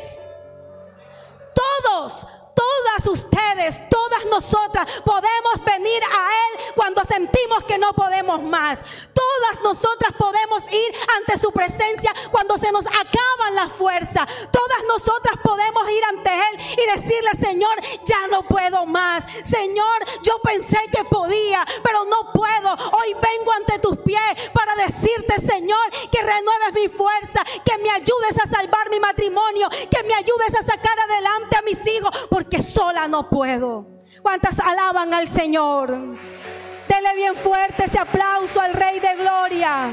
Todos, 1.54 2.26
todas 2.56 3.08
ustedes, 3.08 3.90
todas 3.90 4.26
nosotras 4.26 4.86
podemos 5.06 5.64
venir 5.66 6.02
a 6.04 6.30
Él 6.30 6.74
cuando 6.76 7.04
sentimos 7.06 7.64
que 7.66 7.78
no 7.78 7.94
podemos 7.94 8.42
más. 8.44 8.80
Todas 9.14 9.64
nosotras 9.64 10.12
podemos 10.18 10.64
ir 10.72 10.96
ante 11.18 11.38
su 11.38 11.52
presencia 11.52 12.14
cuando 12.32 12.58
se 12.58 12.72
nos 12.72 12.86
acaban 12.86 13.56
las 13.56 13.72
fuerzas. 13.72 14.28
Todas 14.52 14.84
nosotras 14.88 15.36
podemos 15.44 15.90
ir 15.90 16.04
ante 16.06 16.30
Él 16.30 16.78
y 16.78 17.00
decirle, 17.00 17.32
Señor, 17.40 17.76
ya 18.06 18.28
no 18.28 18.44
puedo 18.44 18.86
más. 18.86 19.26
Señor, 19.44 20.06
yo 20.24 20.40
pensé 20.44 20.78
que 20.92 21.04
podía, 21.06 21.66
pero 21.84 22.06
no 22.06 22.32
puedo. 22.34 22.74
Hoy 22.94 23.14
vengo 23.22 23.52
ante 23.54 23.80
tus 23.80 23.98
pies 24.00 24.20
para 24.54 24.76
decirte, 24.76 25.40
Señor, 25.40 25.90
que 26.12 26.22
renueves 26.22 26.74
mi 26.74 26.88
fuerza, 26.90 27.44
que 27.64 27.78
me 27.78 27.92
ayudes 27.92 28.40
a 28.42 28.48
salvar 28.48 28.90
mi 28.90 29.00
matrimonio, 29.00 29.70
que 29.90 30.04
me 30.04 30.14
ayudes 30.14 30.56
a 30.56 30.64
sacar 30.64 31.00
adelante 31.00 31.56
a 31.56 31.62
mis 31.62 31.86
hijos, 31.88 32.12
porque 32.40 32.64
sola 32.64 33.06
no 33.10 33.30
puedo. 33.30 33.86
¿Cuántas 34.22 34.62
alaban 34.62 35.14
al 35.14 35.28
Señor? 35.28 35.90
Dele 35.90 37.16
bien 37.18 37.36
fuerte 37.36 37.84
ese 37.84 38.00
aplauso 38.00 38.62
al 38.62 38.72
Rey 38.72 38.98
de 39.02 39.16
Gloria. 39.18 39.90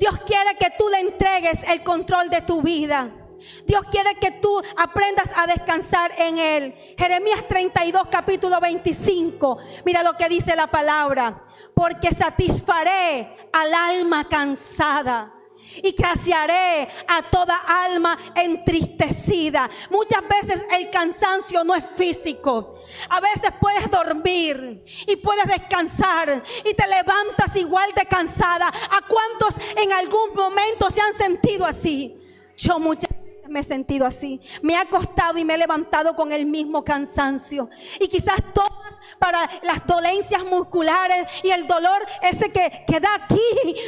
Dios 0.00 0.18
quiere 0.26 0.56
que 0.58 0.72
tú 0.76 0.88
le 0.88 0.98
entregues 0.98 1.62
el 1.68 1.84
control 1.84 2.28
de 2.28 2.40
tu 2.40 2.60
vida. 2.60 3.08
Dios 3.64 3.82
quiere 3.88 4.16
que 4.16 4.32
tú 4.32 4.60
aprendas 4.76 5.30
a 5.36 5.46
descansar 5.46 6.10
en 6.18 6.38
Él. 6.38 6.74
Jeremías 6.98 7.46
32, 7.46 8.08
capítulo 8.10 8.58
25. 8.60 9.58
Mira 9.84 10.02
lo 10.02 10.14
que 10.14 10.28
dice 10.28 10.56
la 10.56 10.66
palabra. 10.66 11.44
Porque 11.72 12.12
satisfaré 12.12 13.48
al 13.52 13.72
alma 13.72 14.28
cansada 14.28 15.37
y 15.82 15.94
saciaré 15.96 16.88
a 17.06 17.22
toda 17.30 17.56
alma 17.56 18.18
entristecida. 18.34 19.70
Muchas 19.90 20.22
veces 20.28 20.66
el 20.78 20.90
cansancio 20.90 21.64
no 21.64 21.74
es 21.74 21.84
físico. 21.96 22.80
A 23.10 23.20
veces 23.20 23.50
puedes 23.60 23.90
dormir 23.90 24.84
y 25.06 25.16
puedes 25.16 25.46
descansar 25.46 26.42
y 26.64 26.74
te 26.74 26.86
levantas 26.86 27.54
igual 27.56 27.90
de 27.94 28.06
cansada. 28.06 28.68
¿A 28.68 29.00
cuántos 29.06 29.54
en 29.76 29.92
algún 29.92 30.34
momento 30.34 30.90
se 30.90 31.00
han 31.00 31.14
sentido 31.14 31.64
así? 31.66 32.16
Yo 32.56 32.78
muchas 32.78 33.17
me 33.48 33.60
he 33.60 33.62
sentido 33.62 34.06
así. 34.06 34.40
Me 34.62 34.76
ha 34.76 34.82
acostado 34.82 35.38
y 35.38 35.44
me 35.44 35.54
he 35.54 35.58
levantado 35.58 36.14
con 36.14 36.32
el 36.32 36.46
mismo 36.46 36.84
cansancio. 36.84 37.68
Y 38.00 38.08
quizás 38.08 38.36
todas 38.52 38.94
para 39.18 39.48
las 39.62 39.86
dolencias 39.86 40.44
musculares 40.44 41.26
y 41.42 41.50
el 41.50 41.66
dolor 41.66 42.04
ese 42.22 42.50
que, 42.50 42.84
queda 42.86 43.14
aquí 43.14 43.40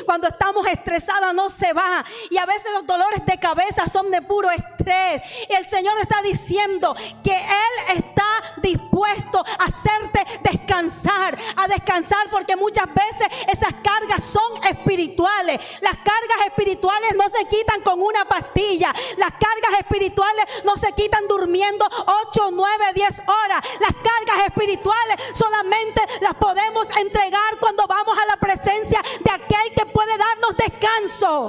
cuando 0.05 0.29
estamos 0.29 0.67
estresadas 0.67 1.35
no 1.35 1.49
se 1.49 1.73
va. 1.73 2.05
Y 2.31 2.39
a 2.39 2.47
veces 2.47 2.67
los 2.75 2.87
dolores 2.87 3.25
de 3.27 3.39
cabeza 3.39 3.89
son 3.89 4.11
de 4.11 4.23
puro 4.23 4.51
estrés. 4.51 5.23
Y 5.49 5.55
el 5.55 5.67
Señor 5.67 5.99
está 5.99 6.23
diciendo 6.23 6.95
que 7.23 7.37
Él 7.37 7.97
está 7.97 8.25
dispuesto 8.63 9.39
a 9.41 9.65
hacerte 9.65 10.25
descansar, 10.43 11.37
a 11.57 11.69
descansar 11.69 12.31
porque 12.31 12.57
muchas 12.57 12.87
veces 12.87 13.29
esas 13.49 13.75
cargas 13.83 14.25
son 14.25 14.53
espirituales. 14.69 15.59
Las 15.81 15.97
cargas 15.97 16.47
espirituales 16.47 17.15
no 17.17 17.29
se 17.29 17.45
quitan 17.47 17.81
con 17.83 18.01
una 18.01 18.25
pastilla. 18.25 18.93
Las 19.17 19.33
cargas 19.51 19.81
espirituales 19.81 20.45
no 20.65 20.77
se 20.77 20.93
quitan 20.93 21.27
durmiendo 21.29 21.85
8, 22.29 22.51
9, 22.53 22.85
10 22.95 23.21
horas. 23.21 23.61
Las 23.81 23.95
cargas 23.95 24.47
espirituales 24.47 25.17
solamente 25.35 26.01
las 26.21 26.35
podemos 26.35 26.89
entregar 26.97 27.59
cuando 27.59 27.87
vamos 27.87 28.17
a 28.19 28.27
la 28.27 28.37
presencia 28.37 29.01
de 29.25 29.31
aquel 29.31 29.75
que 29.75 29.87
puede 29.87 30.17
darnos 30.17 30.57
descanso. 30.57 31.49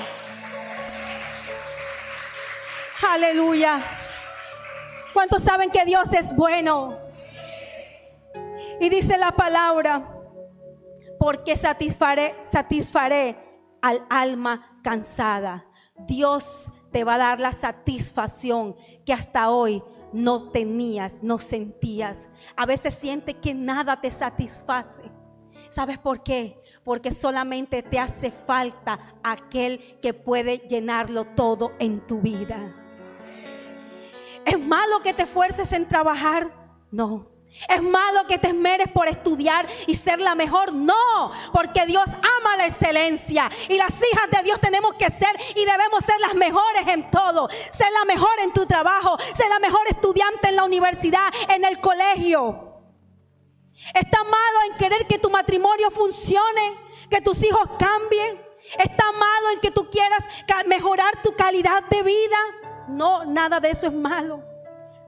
Aleluya. 3.08 3.80
¿Cuántos 5.14 5.42
saben 5.44 5.72
que 5.72 5.84
Dios 5.86 6.14
es 6.14 6.36
bueno? 6.36 6.98
Y 8.80 8.90
dice 8.90 9.18
la 9.18 9.32
palabra, 9.32 10.08
porque 11.20 11.58
satisfaré, 11.58 12.36
satisfaré 12.46 13.38
al 13.82 14.06
alma 14.10 14.80
cansada. 14.84 15.66
Dios 16.08 16.72
te 16.92 17.04
va 17.04 17.16
a 17.16 17.20
dar 17.20 17.40
la 17.40 17.54
satisfacción 17.54 18.76
que 19.06 19.14
hasta 19.14 19.50
hoy 19.50 19.84
no 20.14 20.50
tenías, 20.50 21.24
no 21.24 21.40
sentías. 21.40 22.30
A 22.56 22.66
veces 22.66 22.94
sientes 22.94 23.36
que 23.36 23.54
nada 23.54 24.02
te 24.02 24.12
satisface. 24.12 25.04
¿Sabes 25.70 25.98
por 25.98 26.24
qué? 26.24 26.62
Porque 26.84 27.12
solamente 27.12 27.84
te 27.84 28.00
hace 28.00 28.32
falta 28.32 29.00
aquel 29.24 29.80
que 30.02 30.14
puede 30.14 30.58
llenarlo 30.60 31.26
todo 31.26 31.72
en 31.80 32.06
tu 32.06 32.20
vida. 32.20 32.76
¿Es 34.46 34.60
malo 34.60 35.02
que 35.04 35.14
te 35.14 35.24
esfuerces 35.24 35.72
en 35.72 35.88
trabajar? 35.88 36.52
No. 36.92 37.31
¿Es 37.68 37.82
malo 37.84 38.26
que 38.28 38.38
te 38.38 38.48
esmeres 38.48 38.88
por 38.92 39.08
estudiar 39.10 39.68
y 39.86 39.96
ser 39.96 40.22
la 40.22 40.36
mejor? 40.36 40.74
No, 40.74 41.32
porque 41.52 41.86
Dios 41.86 42.06
ama 42.08 42.56
la 42.56 42.66
excelencia 42.66 43.52
y 43.68 43.78
las 43.78 43.94
hijas 43.94 44.32
de 44.32 44.44
Dios 44.44 44.60
tenemos 44.62 44.94
que 44.96 45.10
ser 45.10 45.36
y 45.56 45.66
debemos 45.66 46.04
ser 46.06 46.18
las 46.22 46.34
mejores 46.34 46.88
en 46.88 47.12
todo. 47.12 47.50
Ser 47.50 47.92
la 47.92 48.06
mejor 48.06 48.32
en 48.44 48.54
tu 48.54 48.66
trabajo, 48.66 49.18
ser 49.36 49.50
la 49.50 49.60
mejor 49.60 49.82
estudiante 49.90 50.48
en 50.48 50.56
la 50.56 50.64
universidad, 50.64 51.28
en 51.50 51.66
el 51.66 51.80
colegio. 51.80 52.68
en 53.94 54.78
querer 54.78 55.06
que 55.08 55.20
tu 55.20 55.30
matrimonio 55.30 55.92
funcione, 55.92 56.78
que 57.10 57.20
tus 57.22 57.44
hijos 57.44 57.64
cambien. 57.78 58.42
Está 58.78 59.12
malo 59.12 59.50
en 59.54 59.60
que 59.60 59.72
tú 59.72 59.90
quieras 59.90 60.24
mejorar 60.68 61.22
tu 61.22 61.36
calidad 61.36 61.84
de 61.90 62.02
vida. 62.04 62.38
No, 62.88 63.26
nada 63.26 63.60
de 63.60 63.72
eso 63.72 63.88
es 63.88 63.94
malo. 63.94 64.51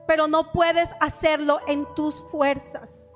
Pero 0.06 0.28
no 0.28 0.52
puedes 0.52 0.90
hacerlo 1.00 1.60
en 1.66 1.86
tus 1.94 2.20
fuerzas. 2.30 3.14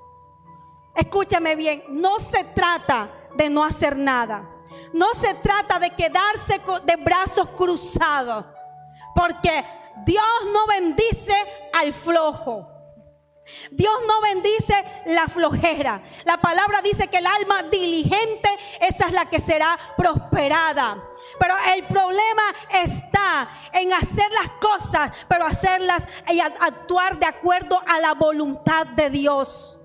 Escúchame 0.95 1.55
bien, 1.55 1.83
no 1.89 2.19
se 2.19 2.43
trata 2.43 3.09
de 3.35 3.49
no 3.49 3.63
hacer 3.63 3.95
nada. 3.95 4.49
No 4.93 5.13
se 5.13 5.33
trata 5.35 5.79
de 5.79 5.91
quedarse 5.91 6.61
de 6.85 6.95
brazos 6.97 7.49
cruzados. 7.49 8.45
Porque 9.15 9.65
Dios 10.05 10.25
no 10.51 10.67
bendice 10.67 11.33
al 11.73 11.93
flojo. 11.93 12.67
Dios 13.71 13.93
no 14.07 14.21
bendice 14.21 14.83
la 15.07 15.27
flojera. 15.27 16.01
La 16.25 16.37
palabra 16.37 16.81
dice 16.81 17.07
que 17.07 17.17
el 17.17 17.27
alma 17.27 17.63
diligente, 17.63 18.49
esa 18.79 19.07
es 19.07 19.13
la 19.13 19.29
que 19.29 19.39
será 19.39 19.77
prosperada. 19.97 21.03
Pero 21.39 21.53
el 21.75 21.83
problema 21.83 22.43
está 22.71 23.49
en 23.73 23.93
hacer 23.93 24.31
las 24.31 24.49
cosas, 24.59 25.11
pero 25.27 25.45
hacerlas 25.45 26.07
y 26.31 26.39
actuar 26.39 27.19
de 27.19 27.25
acuerdo 27.25 27.81
a 27.87 27.99
la 27.99 28.13
voluntad 28.13 28.87
de 28.87 29.09
Dios. 29.09 29.79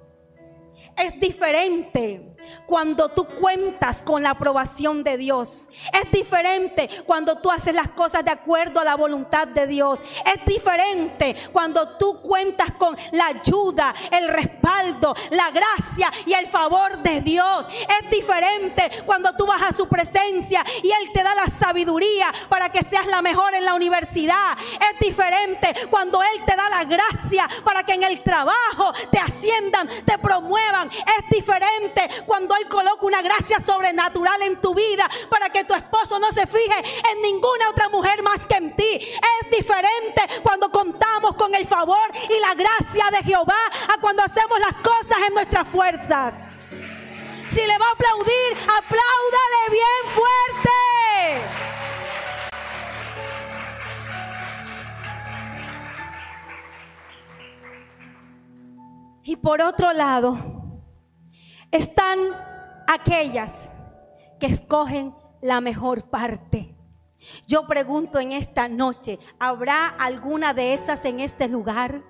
Es 0.96 1.18
diferente 1.18 2.33
cuando 2.66 3.08
tú 3.08 3.24
cuentas 3.24 4.02
con 4.02 4.22
la 4.22 4.30
aprobación 4.30 5.02
de 5.02 5.16
Dios. 5.16 5.70
Es 5.92 6.10
diferente 6.10 6.88
cuando 7.06 7.36
tú 7.36 7.50
haces 7.50 7.74
las 7.74 7.90
cosas 7.90 8.24
de 8.24 8.30
acuerdo 8.30 8.80
a 8.80 8.84
la 8.84 8.94
voluntad 8.94 9.48
de 9.48 9.66
Dios. 9.66 10.00
Es 10.24 10.44
diferente 10.44 11.34
cuando 11.52 11.96
tú 11.96 12.20
cuentas 12.20 12.72
con 12.78 12.96
la 13.12 13.26
ayuda, 13.26 13.94
el 14.10 14.28
respaldo, 14.28 15.14
la 15.30 15.50
gracia 15.50 16.10
y 16.26 16.32
el 16.32 16.46
favor 16.48 16.98
de 16.98 17.20
Dios. 17.20 17.66
Es 17.68 18.10
diferente 18.10 18.90
cuando 19.06 19.34
tú 19.36 19.46
vas 19.46 19.62
a 19.62 19.72
su 19.72 19.88
presencia 19.88 20.64
y 20.82 20.90
Él 20.90 21.10
te 21.12 21.22
da 21.22 21.34
la 21.34 21.46
sabiduría 21.46 22.32
para 22.48 22.68
que 22.70 22.82
seas 22.84 23.06
la 23.06 23.22
mejor 23.22 23.54
en 23.54 23.64
la 23.64 23.74
universidad. 23.74 24.56
Es 24.92 24.98
diferente 25.00 25.74
cuando 25.90 26.22
Él 26.22 26.44
te 26.46 26.56
da 26.56 26.68
la 26.68 26.84
gracia 26.84 27.48
para 27.64 27.82
que 27.82 27.94
en 27.94 28.02
el 28.02 28.22
trabajo 28.22 28.92
te 29.10 29.18
asciendan, 29.18 29.88
te 30.04 30.18
promuevan. 30.18 30.90
Es 30.90 31.30
diferente 31.30 32.08
cuando 32.26 32.33
Él 32.36 32.68
coloca 32.68 33.06
una 33.06 33.22
gracia 33.22 33.60
sobrenatural 33.60 34.42
en 34.42 34.60
tu 34.60 34.74
vida 34.74 35.08
para 35.30 35.50
que 35.50 35.62
tu 35.64 35.72
esposo 35.72 36.18
no 36.18 36.32
se 36.32 36.46
fije 36.46 36.74
en 37.12 37.22
ninguna 37.22 37.70
otra 37.70 37.88
mujer 37.88 38.22
más 38.24 38.44
que 38.44 38.56
en 38.56 38.74
ti. 38.74 38.96
Es 38.96 39.50
diferente 39.56 40.20
cuando 40.42 40.68
contamos 40.70 41.36
con 41.36 41.54
el 41.54 41.64
favor 41.66 42.10
y 42.28 42.40
la 42.40 42.54
gracia 42.54 43.10
de 43.12 43.22
Jehová 43.22 43.54
a 43.88 44.00
cuando 44.00 44.24
hacemos 44.24 44.58
las 44.58 44.74
cosas 44.74 45.18
en 45.28 45.34
nuestras 45.34 45.68
fuerzas. 45.68 46.34
Si 47.48 47.60
le 47.64 47.78
va 47.78 47.86
a 47.86 47.92
aplaudir, 47.92 48.52
apláudale 48.62 49.70
bien 49.70 50.12
fuerte. 50.12 50.70
Y 59.22 59.36
por 59.36 59.62
otro 59.62 59.92
lado, 59.92 60.63
están 61.76 62.18
aquellas 62.86 63.68
que 64.38 64.46
escogen 64.46 65.14
la 65.42 65.60
mejor 65.60 66.08
parte. 66.08 66.74
Yo 67.46 67.66
pregunto 67.66 68.20
en 68.20 68.32
esta 68.32 68.68
noche, 68.68 69.18
¿habrá 69.40 69.88
alguna 69.88 70.54
de 70.54 70.74
esas 70.74 71.04
en 71.04 71.20
este 71.20 71.48
lugar? 71.48 72.02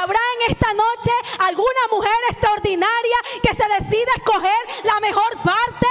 ¿Habrá 0.00 0.20
en 0.36 0.52
esta 0.52 0.72
noche 0.72 1.10
alguna 1.40 1.84
mujer 1.90 2.12
extraordinaria 2.30 3.16
que 3.42 3.54
se 3.54 3.64
decida 3.80 4.10
escoger 4.16 4.84
la 4.84 5.00
mejor 5.00 5.30
parte? 5.42 5.86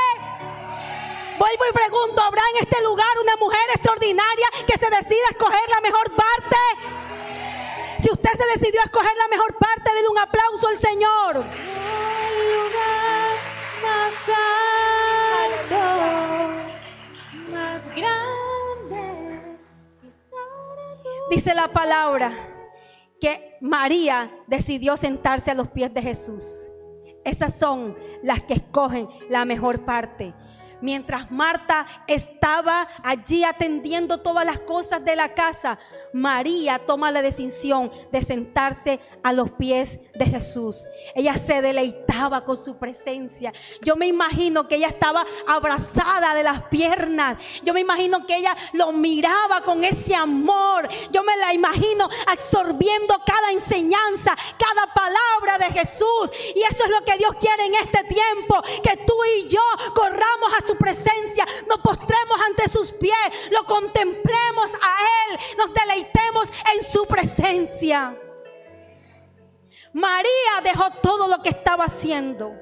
Vuelvo 1.37 1.63
y 1.69 1.73
pregunto, 1.73 2.21
¿habrá 2.21 2.43
en 2.55 2.63
este 2.63 2.81
lugar 2.83 3.07
una 3.21 3.35
mujer 3.37 3.65
extraordinaria 3.73 4.47
que 4.67 4.77
se 4.77 4.89
decida 4.89 5.27
escoger 5.31 5.69
la 5.69 5.81
mejor 5.81 6.15
parte? 6.15 6.57
Si 7.99 8.11
usted 8.11 8.31
se 8.31 8.45
decidió 8.57 8.81
a 8.81 8.85
escoger 8.85 9.17
la 9.17 9.27
mejor 9.27 9.57
parte, 9.57 9.91
denle 9.93 10.09
un 10.09 10.19
aplauso 10.19 10.67
al 10.67 10.79
Señor. 10.79 11.45
Dice 21.43 21.55
la 21.55 21.67
palabra 21.67 22.31
que 23.19 23.57
María 23.59 24.31
decidió 24.47 24.95
sentarse 24.95 25.51
a 25.51 25.53
los 25.53 25.67
pies 25.67 25.93
de 25.93 26.01
Jesús. 26.01 26.69
Esas 27.25 27.59
son 27.59 27.97
las 28.21 28.43
que 28.43 28.53
escogen 28.53 29.09
la 29.27 29.43
mejor 29.43 29.83
parte. 29.83 30.33
Mientras 30.79 31.31
Marta 31.31 31.85
estaba 32.07 32.87
allí 33.03 33.43
atendiendo 33.43 34.21
todas 34.21 34.45
las 34.45 34.59
cosas 34.59 35.03
de 35.03 35.17
la 35.17 35.33
casa, 35.33 35.79
María 36.13 36.79
toma 36.79 37.11
la 37.11 37.21
decisión 37.21 37.91
de 38.13 38.21
sentarse 38.21 39.01
a 39.21 39.33
los 39.33 39.51
pies 39.51 39.99
de 40.13 40.25
Jesús. 40.25 40.87
Ella 41.15 41.35
se 41.37 41.61
deleitaba 41.61 42.43
con 42.45 42.55
su 42.55 42.77
presencia. 42.77 43.51
Yo 43.81 43.95
me 43.95 44.07
imagino 44.07 44.67
que 44.67 44.75
ella 44.75 44.87
estaba 44.87 45.25
abrazada 45.47 46.35
de 46.35 46.43
las 46.43 46.63
piernas. 46.63 47.37
Yo 47.63 47.73
me 47.73 47.79
imagino 47.81 48.25
que 48.25 48.37
ella 48.37 48.55
lo 48.73 48.91
miraba 48.91 49.61
con 49.63 49.83
ese 49.83 50.13
amor. 50.15 50.87
Yo 51.11 51.23
me 51.23 51.35
la 51.37 51.53
imagino 51.53 52.07
absorbiendo 52.27 53.19
cada 53.25 53.51
enseñanza, 53.51 54.35
cada 54.57 54.93
palabra 54.93 55.65
de 55.65 55.79
Jesús. 55.79 56.31
Y 56.55 56.61
eso 56.61 56.83
es 56.83 56.89
lo 56.91 57.03
que 57.03 57.17
Dios 57.17 57.35
quiere 57.39 57.65
en 57.65 57.75
este 57.75 58.03
tiempo. 58.03 58.61
Que 58.83 58.97
tú 58.97 59.15
y 59.37 59.47
yo 59.47 59.61
corramos 59.95 60.53
a 60.57 60.65
su 60.65 60.75
presencia, 60.77 61.45
nos 61.67 61.79
postremos 61.79 62.39
ante 62.47 62.67
sus 62.67 62.91
pies, 62.91 63.13
lo 63.51 63.63
contemplemos 63.65 64.71
a 64.81 65.31
Él, 65.31 65.39
nos 65.57 65.73
deleitemos 65.73 66.51
en 66.75 66.83
su 66.83 67.05
presencia. 67.05 68.15
María 69.93 70.61
dejó 70.63 70.89
todo 71.01 71.27
lo 71.27 71.41
que 71.41 71.49
estaba 71.49 71.85
haciendo. 71.85 72.53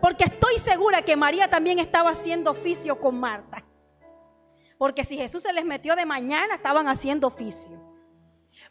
Porque 0.00 0.24
estoy 0.24 0.58
segura 0.58 1.02
que 1.02 1.16
María 1.16 1.48
también 1.48 1.78
estaba 1.78 2.10
haciendo 2.10 2.50
oficio 2.50 3.00
con 3.00 3.18
Marta. 3.18 3.64
Porque 4.76 5.04
si 5.04 5.16
Jesús 5.16 5.42
se 5.42 5.52
les 5.52 5.64
metió 5.64 5.96
de 5.96 6.06
mañana, 6.06 6.54
estaban 6.54 6.88
haciendo 6.88 7.26
oficio. 7.26 7.89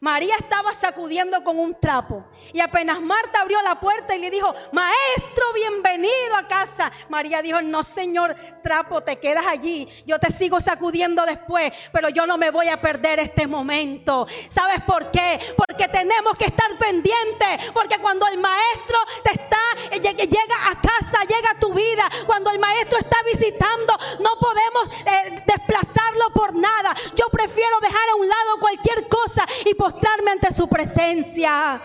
María 0.02 0.34
estaba 0.40 0.72
sacudiendo 0.72 1.44
con 1.44 1.60
un 1.60 1.76
trapo. 1.78 2.24
Y 2.54 2.62
apenas 2.62 3.02
Marta 3.02 3.42
abrió 3.42 3.62
la 3.64 3.82
puerta 3.82 4.16
y 4.16 4.20
le 4.20 4.32
dijo, 4.32 4.56
maestro, 4.72 5.44
bienvenido 5.54 6.38
a 6.38 6.48
casa. 6.48 6.90
María 7.10 7.42
dijo, 7.42 7.62
no 7.62 7.84
señor, 7.84 8.34
trapo, 8.64 9.02
te 9.02 9.18
quedas 9.18 9.46
allí. 9.46 9.90
Yo 10.06 10.18
te 10.18 10.32
sigo 10.32 10.62
sacudiendo 10.62 11.26
después, 11.26 11.74
pero 11.92 12.08
yo 12.08 12.26
no 12.26 12.38
me 12.38 12.50
voy 12.50 12.70
a 12.70 12.80
perder 12.80 13.20
este 13.20 13.46
momento. 13.46 14.26
¿Sabes 14.48 14.82
por 14.86 15.12
qué? 15.12 15.38
Porque 15.58 15.90
tenemos 15.90 16.38
que 16.38 16.46
estar 16.46 16.78
pendientes. 16.78 17.70
Porque 17.74 17.98
cuando 17.98 18.26
el 18.28 18.38
maestro 18.38 18.98
te 19.26 19.32
está, 19.32 19.60
llega 20.00 20.72
a 20.72 20.80
casa, 20.80 21.26
llega 21.28 21.52
a 21.52 21.60
tu 21.60 21.74
vida. 21.74 22.10
Cuando 22.26 22.52
el 22.52 22.60
maestro 22.60 23.00
está 23.00 23.18
visitando, 23.26 23.98
no 24.22 24.30
podemos 24.40 25.06
eh, 25.06 25.44
desplazarlo 25.46 26.30
por 26.34 26.56
nada. 26.56 26.96
Yo 27.18 27.28
prefiero 27.30 27.82
dejar 27.82 28.10
a 28.14 28.16
un 28.16 28.30
lado 28.30 28.60
cualquier 28.62 29.10
cosa 29.10 29.46
y 29.66 29.74
mostrarme 29.90 30.32
ante 30.32 30.54
su 30.54 30.68
presencia. 30.68 31.82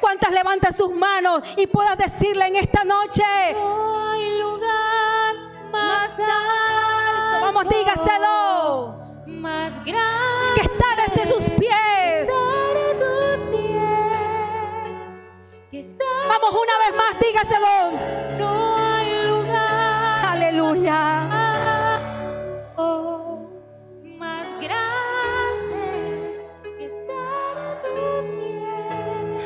¿Cuántas 0.00 0.30
levantan 0.30 0.72
sus 0.72 0.90
manos 0.94 1.42
y 1.56 1.66
puedas 1.66 1.98
decirle 1.98 2.46
en 2.46 2.56
esta 2.56 2.84
noche? 2.84 3.22
No 3.52 4.10
hay 4.10 4.38
lugar 4.38 5.34
más 5.72 6.18
alto. 6.18 7.40
Vamos, 7.42 7.64
dígaselo. 7.68 8.98
Más 9.26 9.72
grande. 9.84 10.54
Que 10.54 10.60
estar 10.60 11.08
desde 11.08 11.26
sus 11.26 11.50
pies. 11.50 12.28
Vamos 16.28 16.50
una 16.50 16.78
vez 16.78 16.96
más, 16.96 17.20
dígaselo. 17.20 18.38
No 18.38 18.76
hay 18.76 19.26
lugar. 19.26 20.26
Aleluya. 20.26 21.37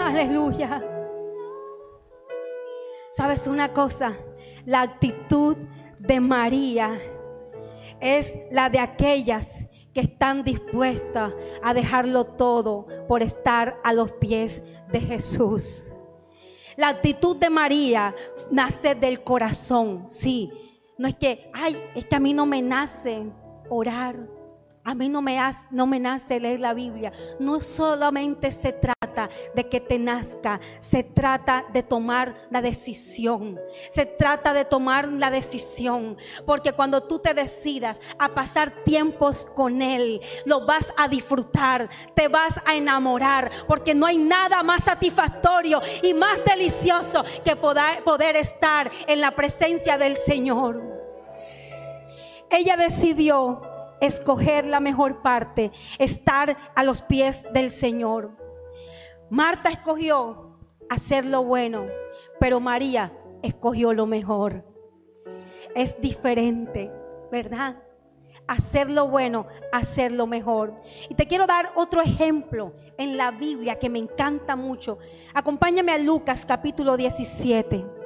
Aleluya. 0.07 0.83
¿Sabes 3.13 3.47
una 3.47 3.73
cosa? 3.73 4.15
La 4.67 4.83
actitud 4.83 5.57
de 5.99 6.19
María 6.19 6.99
es 8.01 8.35
la 8.51 8.69
de 8.69 8.81
aquellas 8.81 9.67
que 9.95 10.01
están 10.01 10.43
dispuestas 10.43 11.33
a 11.63 11.73
dejarlo 11.73 12.25
todo 12.25 12.87
por 13.07 13.23
estar 13.23 13.79
a 13.85 13.93
los 13.93 14.13
pies 14.13 14.61
de 14.91 15.01
Jesús. 15.01 15.95
La 16.77 16.89
actitud 16.89 17.37
de 17.37 17.51
María 17.51 18.15
nace 18.51 18.97
del 18.97 19.23
corazón, 19.23 20.05
sí. 20.09 20.51
No 20.99 21.07
es 21.07 21.15
que, 21.15 21.49
ay, 21.55 21.81
es 21.95 22.07
que 22.07 22.17
a 22.17 22.21
mí 22.21 22.35
no 22.35 22.45
me 22.45 22.61
nace 22.61 23.31
orar. 23.69 24.17
A 24.85 24.97
mí 24.97 25.09
no 25.09 25.23
me, 25.23 25.39
no 25.71 25.87
me 25.87 26.01
nace 26.01 26.41
leer 26.41 26.59
la 26.59 26.75
Biblia. 26.75 27.13
No 27.39 27.61
solamente 27.61 28.51
se 28.51 28.73
trata 28.73 29.02
de 29.55 29.69
que 29.69 29.81
te 29.81 29.99
nazca, 29.99 30.61
se 30.81 31.03
trata 31.03 31.65
de 31.73 31.83
tomar 31.83 32.35
la 32.51 32.63
decisión. 32.63 33.61
Se 33.91 34.07
trata 34.07 34.53
de 34.53 34.65
tomar 34.65 35.09
la 35.09 35.31
decisión, 35.31 36.17
porque 36.47 36.73
cuando 36.73 37.03
tú 37.03 37.19
te 37.19 37.35
decidas 37.35 38.01
a 38.19 38.29
pasar 38.29 38.83
tiempos 38.85 39.45
con 39.45 39.83
Él, 39.83 40.21
lo 40.45 40.67
vas 40.67 40.93
a 40.97 41.09
disfrutar, 41.09 41.89
te 42.15 42.29
vas 42.29 42.55
a 42.65 42.75
enamorar, 42.75 43.51
porque 43.67 43.95
no 43.95 44.07
hay 44.07 44.19
nada 44.19 44.63
más 44.63 44.85
satisfactorio 44.85 45.81
y 46.03 46.15
más 46.15 46.39
delicioso 46.45 47.25
que 47.45 47.57
poder 47.57 48.37
estar 48.37 48.91
en 49.07 49.21
la 49.21 49.31
presencia 49.33 49.99
del 49.99 50.17
Señor. 50.17 50.83
Ella 52.51 52.77
decidió 52.77 53.63
escoger 54.03 54.67
la 54.67 54.81
mejor 54.81 55.23
parte, 55.23 55.71
estar 55.99 56.57
a 56.75 56.83
los 56.83 57.03
pies 57.03 57.45
del 57.55 57.71
Señor. 57.71 58.42
Marta 59.33 59.71
escogió 59.71 60.59
hacer 60.91 61.25
lo 61.25 61.43
bueno, 61.43 61.87
pero 62.39 62.61
María 62.61 63.15
escogió 63.43 63.95
lo 63.95 64.05
mejor. 64.05 64.63
Es 65.75 65.99
diferente, 66.03 66.93
¿verdad? 67.31 67.83
Hacer 68.47 68.91
lo 68.91 69.09
bueno, 69.09 69.47
hacer 69.73 70.13
lo 70.13 70.27
mejor. 70.27 70.75
Y 71.09 71.15
te 71.15 71.27
quiero 71.27 71.47
dar 71.47 71.73
otro 71.77 72.03
ejemplo 72.03 72.75
en 72.99 73.17
la 73.17 73.31
Biblia 73.31 73.79
que 73.79 73.89
me 73.89 74.01
encanta 74.01 74.55
mucho. 74.55 74.99
Acompáñame 75.33 75.93
a 75.93 75.99
Lucas 75.99 76.45
capítulo 76.45 76.99
17. 76.99 78.02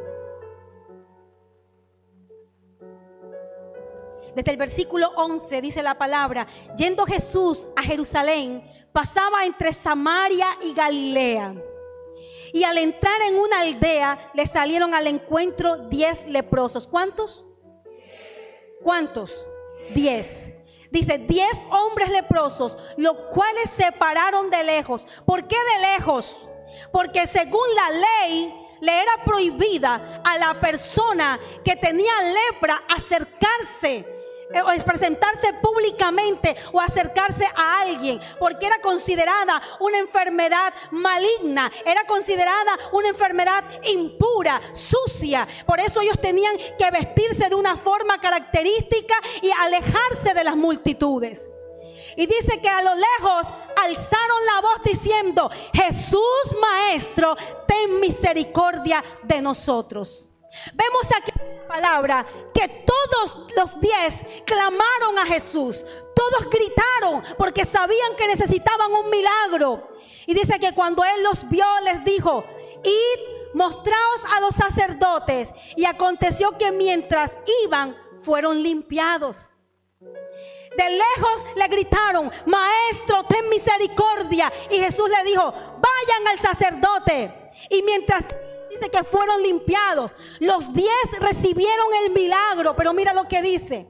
Desde 4.36 4.50
el 4.50 4.58
versículo 4.58 5.10
11 5.16 5.62
dice 5.62 5.82
la 5.82 5.96
palabra, 5.96 6.46
yendo 6.76 7.06
Jesús 7.06 7.70
a 7.74 7.82
Jerusalén, 7.82 8.62
pasaba 8.92 9.46
entre 9.46 9.72
Samaria 9.72 10.58
y 10.62 10.74
Galilea. 10.74 11.54
Y 12.52 12.62
al 12.64 12.76
entrar 12.76 13.18
en 13.22 13.36
una 13.36 13.62
aldea, 13.62 14.30
le 14.34 14.44
salieron 14.44 14.92
al 14.92 15.06
encuentro 15.06 15.88
diez 15.88 16.26
leprosos. 16.26 16.86
¿Cuántos? 16.86 17.46
¿Cuántos? 18.82 19.42
Diez. 19.94 20.52
Dice, 20.90 21.16
diez 21.16 21.56
hombres 21.70 22.10
leprosos, 22.10 22.76
los 22.98 23.16
cuales 23.32 23.70
se 23.70 23.90
pararon 23.92 24.50
de 24.50 24.62
lejos. 24.64 25.08
¿Por 25.24 25.48
qué 25.48 25.56
de 25.56 25.96
lejos? 25.96 26.50
Porque 26.92 27.26
según 27.26 27.66
la 27.74 27.90
ley 27.90 28.52
le 28.82 29.00
era 29.00 29.12
prohibida 29.24 30.20
a 30.22 30.36
la 30.36 30.52
persona 30.60 31.40
que 31.64 31.74
tenía 31.74 32.12
lepra 32.52 32.82
acercarse 32.94 34.15
presentarse 34.84 35.52
públicamente 35.54 36.56
o 36.72 36.80
acercarse 36.80 37.46
a 37.54 37.80
alguien, 37.80 38.20
porque 38.38 38.66
era 38.66 38.78
considerada 38.80 39.60
una 39.80 39.98
enfermedad 39.98 40.72
maligna, 40.90 41.70
era 41.84 42.04
considerada 42.04 42.78
una 42.92 43.08
enfermedad 43.08 43.64
impura, 43.92 44.60
sucia. 44.72 45.46
Por 45.66 45.80
eso 45.80 46.00
ellos 46.00 46.18
tenían 46.20 46.56
que 46.78 46.90
vestirse 46.90 47.48
de 47.48 47.54
una 47.54 47.76
forma 47.76 48.20
característica 48.20 49.14
y 49.42 49.50
alejarse 49.62 50.34
de 50.34 50.44
las 50.44 50.56
multitudes. 50.56 51.48
Y 52.16 52.26
dice 52.26 52.60
que 52.60 52.68
a 52.68 52.82
lo 52.82 52.94
lejos 52.94 53.46
alzaron 53.84 54.46
la 54.46 54.60
voz 54.60 54.82
diciendo, 54.84 55.50
Jesús 55.72 56.56
Maestro, 56.60 57.36
ten 57.66 58.00
misericordia 58.00 59.04
de 59.22 59.42
nosotros. 59.42 60.30
Vemos 60.72 61.06
aquí 61.16 61.32
la 61.38 61.68
palabra 61.68 62.26
que 62.54 62.68
todos 62.68 63.46
los 63.56 63.80
diez 63.80 64.24
clamaron 64.44 65.18
a 65.18 65.26
Jesús. 65.26 65.84
Todos 66.14 66.50
gritaron 66.50 67.22
porque 67.36 67.64
sabían 67.64 68.16
que 68.16 68.26
necesitaban 68.28 68.92
un 68.92 69.10
milagro. 69.10 69.88
Y 70.26 70.34
dice 70.34 70.58
que 70.58 70.72
cuando 70.72 71.04
él 71.04 71.22
los 71.22 71.48
vio 71.48 71.66
les 71.84 72.04
dijo, 72.04 72.44
id, 72.82 73.54
mostraos 73.54 74.20
a 74.36 74.40
los 74.40 74.54
sacerdotes. 74.54 75.52
Y 75.76 75.84
aconteció 75.84 76.56
que 76.58 76.72
mientras 76.72 77.38
iban, 77.64 77.96
fueron 78.20 78.62
limpiados. 78.62 79.50
De 80.00 80.90
lejos 80.90 81.44
le 81.56 81.68
gritaron, 81.68 82.30
maestro, 82.44 83.24
ten 83.24 83.48
misericordia. 83.48 84.52
Y 84.70 84.78
Jesús 84.78 85.08
le 85.08 85.24
dijo, 85.24 85.52
vayan 85.52 86.28
al 86.28 86.38
sacerdote. 86.38 87.50
Y 87.70 87.82
mientras 87.82 88.28
que 88.80 89.04
fueron 89.04 89.42
limpiados. 89.42 90.14
Los 90.40 90.72
diez 90.72 91.10
recibieron 91.20 91.86
el 92.04 92.12
milagro, 92.12 92.76
pero 92.76 92.92
mira 92.92 93.12
lo 93.12 93.26
que 93.26 93.42
dice. 93.42 93.88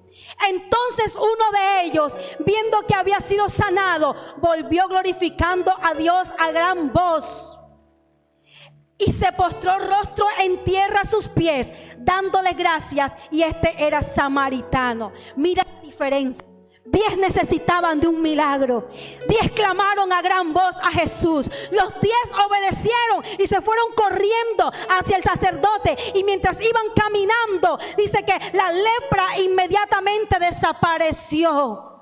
Entonces 0.49 1.17
uno 1.17 1.51
de 1.53 1.85
ellos, 1.85 2.17
viendo 2.45 2.87
que 2.87 2.95
había 2.95 3.21
sido 3.21 3.49
sanado, 3.49 4.15
volvió 4.39 4.89
glorificando 4.89 5.73
a 5.83 5.95
Dios 5.95 6.29
a 6.39 6.51
gran 6.53 6.93
voz. 6.93 7.59
Y 8.99 9.13
se 9.13 9.31
postró 9.33 9.77
rostro 9.79 10.27
en 10.39 10.65
tierra 10.65 11.03
a 11.03 11.05
sus 11.05 11.29
pies, 11.29 11.71
dándole 11.99 12.53
gracias. 12.53 13.13
Y 13.31 13.43
este 13.43 13.75
era 13.77 14.01
samaritano. 14.01 15.13
Mira 15.37 15.65
la 15.65 15.81
diferencia. 15.83 16.46
Diez 16.87 17.17
necesitaban 17.19 17.99
de 17.99 18.07
un 18.07 18.23
milagro. 18.23 18.87
Diez 19.29 19.51
clamaron 19.53 20.13
a 20.13 20.23
gran 20.23 20.53
voz 20.53 20.77
a 20.77 20.93
Jesús. 20.93 21.51
Los 21.73 22.01
diez 22.01 22.39
obedecieron 22.47 23.25
y 23.39 23.47
se 23.47 23.61
fueron 23.61 23.93
corriendo 23.95 24.73
hacia 24.89 25.17
el 25.17 25.25
sacerdote. 25.25 25.97
Y 26.15 26.23
mientras 26.23 26.61
iban 26.65 26.87
caminando, 26.95 27.79
dice 27.97 28.25
que 28.25 28.39
la 28.57 28.71
lepra 28.71 29.39
inmediatamente 29.39 30.39
desapareció. 30.39 31.93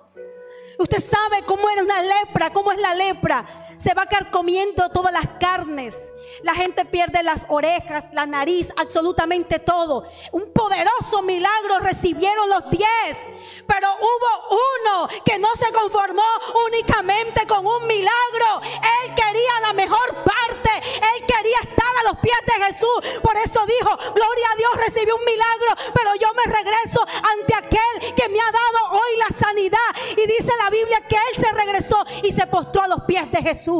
Usted 0.78 1.00
sabe 1.00 1.42
cómo 1.46 1.70
era 1.70 1.82
una 1.82 2.02
lepra, 2.02 2.52
cómo 2.52 2.72
es 2.72 2.78
la 2.78 2.94
lepra 2.94 3.63
se 3.84 3.92
va 3.92 4.06
carcomiendo 4.06 4.88
todas 4.88 5.12
las 5.12 5.28
carnes. 5.38 6.10
La 6.42 6.54
gente 6.54 6.86
pierde 6.86 7.22
las 7.22 7.44
orejas, 7.50 8.04
la 8.12 8.24
nariz, 8.24 8.72
absolutamente 8.78 9.58
todo. 9.58 10.04
Un 10.32 10.50
poderoso 10.54 11.20
milagro 11.20 11.80
recibieron 11.80 12.48
los 12.48 12.70
diez. 12.70 13.18
Pero 13.66 13.88
hubo 14.00 14.56
uno 14.56 15.08
que 15.22 15.38
no 15.38 15.48
se 15.56 15.70
conformó 15.70 16.24
únicamente 16.66 17.46
con 17.46 17.66
un 17.66 17.86
milagro. 17.86 18.62
Él 18.62 19.14
quería 19.14 19.60
la 19.60 19.74
mejor 19.74 20.14
parte. 20.24 20.70
Él 20.94 21.26
quería 21.26 21.58
estar 21.62 21.92
a 22.00 22.08
los 22.08 22.18
pies 22.20 22.40
de 22.46 22.64
Jesús. 22.64 23.20
Por 23.22 23.36
eso 23.36 23.66
dijo, 23.66 23.96
gloria 24.14 24.46
a 24.50 24.56
Dios, 24.56 24.72
recibí 24.86 25.12
un 25.12 25.24
milagro. 25.26 25.92
Pero 25.92 26.14
yo 26.14 26.28
me 26.32 26.50
regreso 26.50 27.02
ante 27.02 27.54
aquel 27.54 28.14
que 28.14 28.30
me 28.30 28.40
ha 28.40 28.50
dado 28.50 28.92
hoy 28.92 29.18
la 29.18 29.36
sanidad. 29.36 29.90
Y 30.12 30.26
dice 30.26 30.52
la 30.62 30.70
Biblia 30.70 31.02
que 31.06 31.16
él 31.16 31.44
se 31.44 31.52
regresó 31.52 32.02
y 32.22 32.32
se 32.32 32.46
postró 32.46 32.82
a 32.82 32.88
los 32.88 33.02
pies 33.04 33.30
de 33.30 33.42
Jesús. 33.42 33.73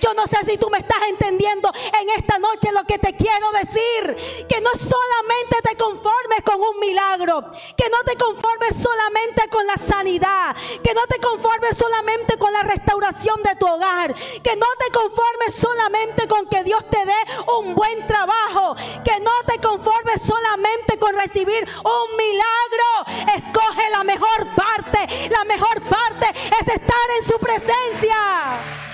Yo 0.00 0.12
no 0.14 0.26
sé 0.26 0.36
si 0.44 0.58
tú 0.58 0.68
me 0.70 0.78
estás 0.78 0.98
entendiendo 1.08 1.70
en 2.00 2.10
esta 2.10 2.38
noche 2.38 2.72
lo 2.72 2.84
que 2.84 2.98
te 2.98 3.14
quiero 3.14 3.50
decir. 3.52 4.46
Que 4.48 4.60
no 4.60 4.70
solamente 4.74 5.56
te 5.62 5.76
conformes 5.76 6.40
con 6.44 6.60
un 6.60 6.78
milagro. 6.80 7.50
Que 7.76 7.88
no 7.90 8.02
te 8.04 8.16
conformes 8.16 8.76
solamente 8.76 9.48
con 9.48 9.66
la 9.66 9.76
sanidad. 9.76 10.56
Que 10.82 10.94
no 10.94 11.06
te 11.06 11.18
conformes 11.20 11.76
solamente 11.76 12.36
con 12.36 12.52
la 12.52 12.62
restauración 12.62 13.42
de 13.42 13.56
tu 13.56 13.66
hogar. 13.66 14.14
Que 14.14 14.56
no 14.56 14.66
te 14.78 14.92
conformes 14.92 15.54
solamente 15.54 16.28
con 16.28 16.46
que 16.48 16.64
Dios 16.64 16.84
te 16.90 17.04
dé 17.04 17.20
un 17.58 17.74
buen 17.74 18.06
trabajo. 18.06 18.76
Que 19.04 19.20
no 19.20 19.32
te 19.46 19.58
conformes 19.60 20.20
solamente 20.20 20.98
con 20.98 21.14
recibir 21.14 21.66
un 21.84 22.16
milagro. 22.16 23.36
Escoge 23.36 23.90
la 23.90 24.04
mejor 24.04 24.46
parte. 24.54 25.30
La 25.30 25.44
mejor 25.44 25.82
parte 25.88 26.26
es 26.60 26.68
estar 26.68 27.10
en 27.16 27.24
su 27.24 27.38
presencia. 27.38 28.87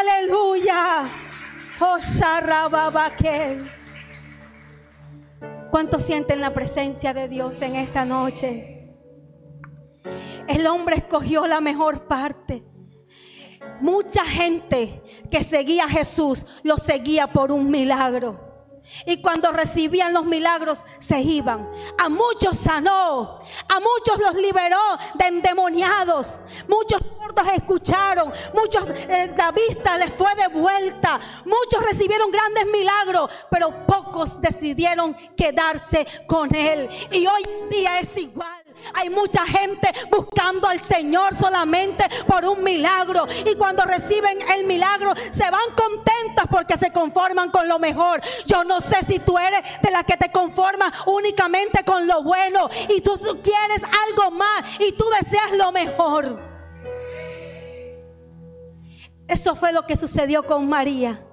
Aleluya. 0.00 1.04
¿Cuántos 5.70 6.02
sienten 6.02 6.40
la 6.40 6.54
presencia 6.54 7.12
de 7.12 7.28
Dios 7.28 7.60
en 7.62 7.76
esta 7.76 8.04
noche? 8.04 8.94
El 10.46 10.66
hombre 10.66 10.96
escogió 10.96 11.46
la 11.46 11.60
mejor 11.60 12.06
parte. 12.06 12.62
Mucha 13.80 14.24
gente 14.24 15.02
que 15.30 15.42
seguía 15.42 15.84
a 15.84 15.88
Jesús 15.88 16.46
lo 16.62 16.78
seguía 16.78 17.26
por 17.26 17.50
un 17.50 17.70
milagro. 17.70 18.51
Y 19.06 19.20
cuando 19.20 19.52
recibían 19.52 20.12
los 20.12 20.24
milagros 20.24 20.84
se 20.98 21.20
iban. 21.20 21.68
A 21.98 22.08
muchos 22.08 22.58
sanó, 22.58 23.40
a 23.68 23.80
muchos 23.80 24.20
los 24.20 24.34
liberó 24.34 24.80
de 25.14 25.26
endemoniados. 25.26 26.40
Muchos 26.68 27.00
sordos 27.18 27.46
escucharon, 27.54 28.32
muchos 28.54 28.88
eh, 28.88 29.32
la 29.36 29.52
vista 29.52 29.96
les 29.96 30.12
fue 30.12 30.34
de 30.34 30.48
vuelta. 30.48 31.20
Muchos 31.44 31.82
recibieron 31.84 32.30
grandes 32.30 32.66
milagros, 32.66 33.30
pero 33.50 33.86
pocos 33.86 34.40
decidieron 34.40 35.14
quedarse 35.36 36.06
con 36.26 36.54
él. 36.54 36.88
Y 37.10 37.26
hoy 37.26 37.42
en 37.44 37.70
día 37.70 38.00
es 38.00 38.16
igual. 38.16 38.61
Hay 38.94 39.10
mucha 39.10 39.46
gente 39.46 39.92
buscando 40.10 40.68
al 40.68 40.80
Señor 40.82 41.34
solamente 41.34 42.04
por 42.26 42.44
un 42.44 42.62
milagro. 42.62 43.26
Y 43.46 43.54
cuando 43.56 43.84
reciben 43.84 44.38
el 44.54 44.66
milagro 44.66 45.12
se 45.16 45.50
van 45.50 45.74
contentas 45.76 46.46
porque 46.50 46.76
se 46.76 46.90
conforman 46.90 47.50
con 47.50 47.68
lo 47.68 47.78
mejor. 47.78 48.20
Yo 48.46 48.64
no 48.64 48.80
sé 48.80 49.04
si 49.06 49.18
tú 49.18 49.38
eres 49.38 49.60
de 49.82 49.90
las 49.90 50.04
que 50.04 50.16
te 50.16 50.30
conformas 50.30 50.92
únicamente 51.06 51.84
con 51.84 52.06
lo 52.06 52.22
bueno 52.22 52.68
y 52.88 53.00
tú 53.00 53.14
quieres 53.42 53.82
algo 54.08 54.30
más 54.30 54.62
y 54.78 54.92
tú 54.92 55.04
deseas 55.20 55.52
lo 55.52 55.72
mejor. 55.72 56.52
Eso 59.28 59.54
fue 59.54 59.72
lo 59.72 59.86
que 59.86 59.96
sucedió 59.96 60.42
con 60.42 60.68
María. 60.68 61.24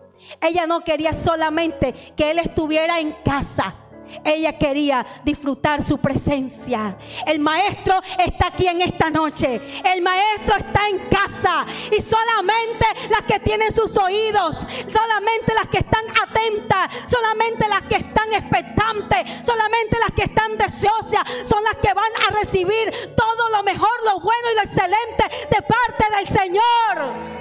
Ella 0.42 0.68
no 0.68 0.84
quería 0.84 1.14
solamente 1.14 1.94
que 2.16 2.32
él 2.32 2.40
estuviera 2.40 3.00
en 3.00 3.12
casa. 3.24 3.76
Ella 4.24 4.58
quería 4.58 5.06
disfrutar 5.24 5.84
su 5.84 5.98
presencia. 5.98 6.98
El 7.26 7.40
maestro 7.40 7.96
está 8.18 8.48
aquí 8.48 8.68
en 8.68 8.82
esta 8.82 9.10
noche. 9.10 9.62
El 9.84 10.02
maestro 10.02 10.56
está 10.58 10.88
en 10.90 11.00
casa. 11.10 11.66
Y 11.92 12.02
solamente 12.02 12.86
las 13.10 13.24
que 13.24 13.40
tienen 13.40 13.74
sus 13.74 13.96
oídos, 13.98 14.58
solamente 14.58 15.54
las 15.54 15.68
que 15.68 15.80
están 15.80 16.06
atentas, 16.24 17.06
solamente 17.08 17.68
las 17.68 17.84
que 17.84 17.96
están 17.96 18.32
expectantes, 18.34 19.46
solamente 19.46 19.98
las 20.00 20.12
que 20.16 20.24
están 20.24 20.58
deseosas, 20.58 21.24
son 21.46 21.64
las 21.64 21.78
que 21.78 21.94
van 21.94 22.12
a 22.28 22.40
recibir 22.40 22.92
todo 23.16 23.50
lo 23.50 23.64
mejor, 23.64 23.90
lo 24.06 24.20
bueno 24.20 24.52
y 24.52 24.56
lo 24.56 24.62
excelente 24.62 25.24
de 25.50 25.62
parte 25.62 26.06
del 26.18 26.28
Señor. 26.28 27.40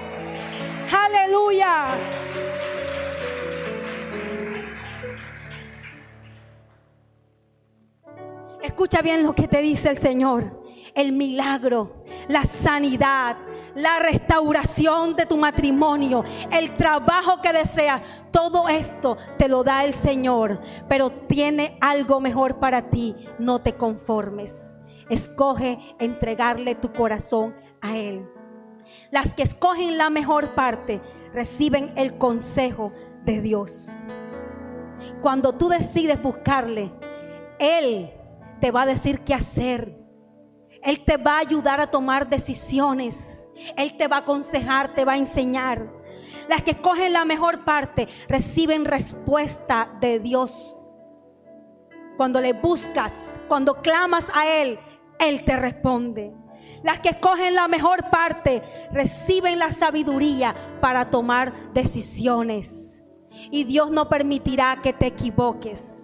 Aleluya. 0.91 1.89
Escucha 8.69 9.01
bien 9.01 9.23
lo 9.23 9.35
que 9.35 9.49
te 9.49 9.63
dice 9.63 9.89
el 9.89 9.97
Señor. 9.97 10.63
El 10.95 11.13
milagro, 11.13 12.05
la 12.29 12.45
sanidad, 12.45 13.39
la 13.75 13.99
restauración 13.99 15.17
de 15.17 15.25
tu 15.25 15.39
matrimonio, 15.39 16.23
el 16.53 16.77
trabajo 16.77 17.41
que 17.41 17.53
deseas, 17.53 18.03
todo 18.31 18.69
esto 18.69 19.17
te 19.39 19.49
lo 19.49 19.65
da 19.65 19.87
el 19.87 19.95
Señor. 19.95 20.61
Pero 20.87 21.11
tiene 21.11 21.79
algo 21.81 22.21
mejor 22.21 22.59
para 22.59 22.91
ti. 22.91 23.17
No 23.39 23.59
te 23.63 23.75
conformes. 23.75 24.77
Escoge 25.09 25.79
entregarle 25.99 26.75
tu 26.75 26.93
corazón 26.93 27.57
a 27.81 27.97
Él. 27.97 28.29
Las 29.11 29.35
que 29.35 29.45
escogen 29.45 29.97
la 29.97 30.11
mejor 30.11 30.55
parte 30.55 31.01
reciben 31.33 31.91
el 31.97 32.19
consejo 32.19 32.93
de 33.25 33.41
Dios. 33.41 33.93
Cuando 35.23 35.55
tú 35.55 35.71
decides 35.71 36.23
buscarle, 36.23 36.93
Él 37.59 38.13
te 38.61 38.71
va 38.71 38.83
a 38.83 38.87
decir 38.87 39.21
qué 39.21 39.35
hacer. 39.35 39.97
Él 40.83 41.05
te 41.05 41.16
va 41.16 41.37
a 41.37 41.40
ayudar 41.40 41.81
a 41.81 41.90
tomar 41.90 42.29
decisiones. 42.29 43.44
Él 43.77 43.97
te 43.97 44.09
va 44.09 44.16
a 44.16 44.21
aconsejar, 44.21 44.94
te 44.94 45.05
va 45.05 45.12
a 45.12 45.18
enseñar. 45.18 45.92
Las 46.49 46.62
que 46.62 46.73
escogen 46.73 47.12
la 47.12 47.25
mejor 47.25 47.64
parte 47.64 48.09
reciben 48.29 48.85
respuesta 48.85 49.90
de 50.01 50.21
Dios. 50.21 50.77
Cuando 52.16 52.40
le 52.40 52.53
buscas, 52.53 53.12
cuando 53.49 53.81
clamas 53.81 54.27
a 54.35 54.47
Él, 54.47 54.79
Él 55.18 55.44
te 55.44 55.57
responde. 55.57 56.35
Las 56.83 57.01
que 57.01 57.11
escogen 57.11 57.55
la 57.55 57.68
mejor 57.68 58.11
parte 58.11 58.62
reciben 58.92 59.59
la 59.59 59.73
sabiduría 59.73 60.55
para 60.81 61.11
tomar 61.11 61.73
decisiones. 61.73 63.03
Y 63.51 63.64
Dios 63.64 63.90
no 63.90 64.09
permitirá 64.09 64.81
que 64.83 64.92
te 64.92 65.07
equivoques. 65.07 65.98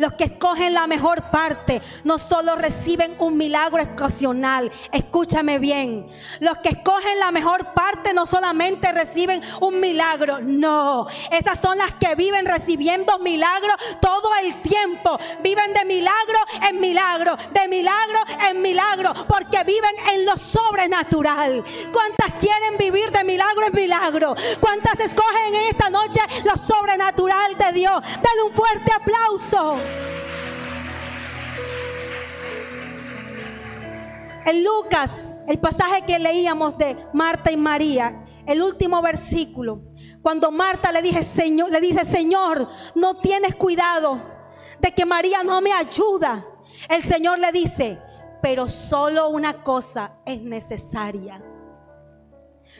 Los 0.00 0.14
que 0.14 0.24
escogen 0.24 0.72
la 0.72 0.86
mejor 0.86 1.30
parte 1.30 1.82
no 2.04 2.18
solo 2.18 2.56
reciben 2.56 3.14
un 3.18 3.36
milagro 3.36 3.82
ocasional, 3.82 4.72
escúchame 4.92 5.58
bien. 5.58 6.06
Los 6.40 6.56
que 6.58 6.70
escogen 6.70 7.18
la 7.18 7.30
mejor 7.30 7.74
parte 7.74 8.14
no 8.14 8.24
solamente 8.24 8.90
reciben 8.92 9.42
un 9.60 9.78
milagro, 9.78 10.38
no. 10.40 11.06
Esas 11.30 11.60
son 11.60 11.76
las 11.76 11.92
que 11.96 12.14
viven 12.14 12.46
recibiendo 12.46 13.18
milagros 13.18 13.74
todo 14.00 14.30
el 14.42 14.62
tiempo. 14.62 15.18
Viven 15.42 15.74
de 15.74 15.84
milagro 15.84 16.38
en 16.66 16.80
milagro, 16.80 17.36
de 17.52 17.68
milagro 17.68 18.20
en 18.48 18.62
milagro, 18.62 19.12
porque 19.28 19.62
viven 19.64 19.94
en 20.14 20.24
lo 20.24 20.38
sobrenatural. 20.38 21.62
¿Cuántas 21.92 22.36
quieren 22.36 22.78
vivir 22.78 23.10
de 23.10 23.22
milagro 23.22 23.66
en 23.66 23.74
milagro? 23.74 24.34
¿Cuántas 24.60 24.98
escogen 24.98 25.54
en 25.56 25.68
esta 25.68 25.90
noche 25.90 26.22
lo 26.46 26.56
sobrenatural 26.56 27.58
de 27.58 27.72
Dios? 27.72 28.00
Dale 28.00 28.42
un 28.46 28.52
fuerte 28.52 28.92
aplauso. 28.92 29.89
En 34.46 34.64
Lucas, 34.64 35.38
el 35.46 35.60
pasaje 35.60 36.02
que 36.04 36.18
leíamos 36.18 36.76
de 36.76 36.96
Marta 37.12 37.52
y 37.52 37.56
María, 37.56 38.24
el 38.46 38.62
último 38.62 39.00
versículo, 39.00 39.82
cuando 40.22 40.50
Marta 40.50 40.90
le, 40.90 41.22
Señor, 41.22 41.70
le 41.70 41.80
dice, 41.80 42.04
Señor, 42.04 42.66
no 42.94 43.18
tienes 43.18 43.54
cuidado 43.54 44.20
de 44.80 44.92
que 44.92 45.06
María 45.06 45.44
no 45.44 45.60
me 45.60 45.72
ayuda. 45.72 46.46
El 46.88 47.02
Señor 47.02 47.38
le 47.38 47.52
dice, 47.52 47.98
pero 48.42 48.66
solo 48.66 49.28
una 49.28 49.62
cosa 49.62 50.14
es 50.24 50.42
necesaria. 50.42 51.42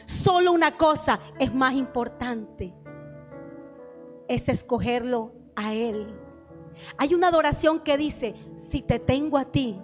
Solo 0.05 0.51
una 0.51 0.77
cosa 0.77 1.19
es 1.39 1.53
más 1.53 1.73
importante. 1.73 2.73
Es 4.27 4.49
escogerlo 4.49 5.33
a 5.55 5.73
Él. 5.73 6.19
Hay 6.97 7.13
una 7.13 7.27
adoración 7.27 7.79
que 7.79 7.97
dice, 7.97 8.35
si 8.55 8.81
te 8.81 8.99
tengo 8.99 9.37
a 9.37 9.45
ti, 9.45 9.79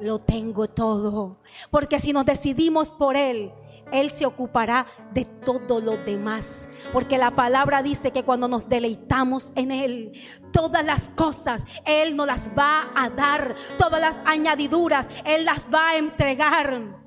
lo 0.00 0.18
tengo 0.18 0.68
todo. 0.68 1.38
Porque 1.70 1.98
si 1.98 2.12
nos 2.12 2.26
decidimos 2.26 2.90
por 2.90 3.16
Él, 3.16 3.52
Él 3.92 4.10
se 4.10 4.26
ocupará 4.26 4.86
de 5.12 5.24
todo 5.24 5.80
lo 5.80 5.96
demás. 5.96 6.68
Porque 6.92 7.18
la 7.18 7.34
palabra 7.34 7.82
dice 7.82 8.10
que 8.10 8.24
cuando 8.24 8.48
nos 8.48 8.68
deleitamos 8.68 9.52
en 9.54 9.70
Él, 9.70 10.12
todas 10.52 10.84
las 10.84 11.10
cosas 11.10 11.64
Él 11.84 12.16
nos 12.16 12.26
las 12.26 12.50
va 12.58 12.90
a 12.94 13.10
dar. 13.10 13.54
Todas 13.78 14.00
las 14.00 14.20
añadiduras 14.24 15.08
Él 15.24 15.44
las 15.44 15.66
va 15.72 15.90
a 15.90 15.96
entregar. 15.96 17.01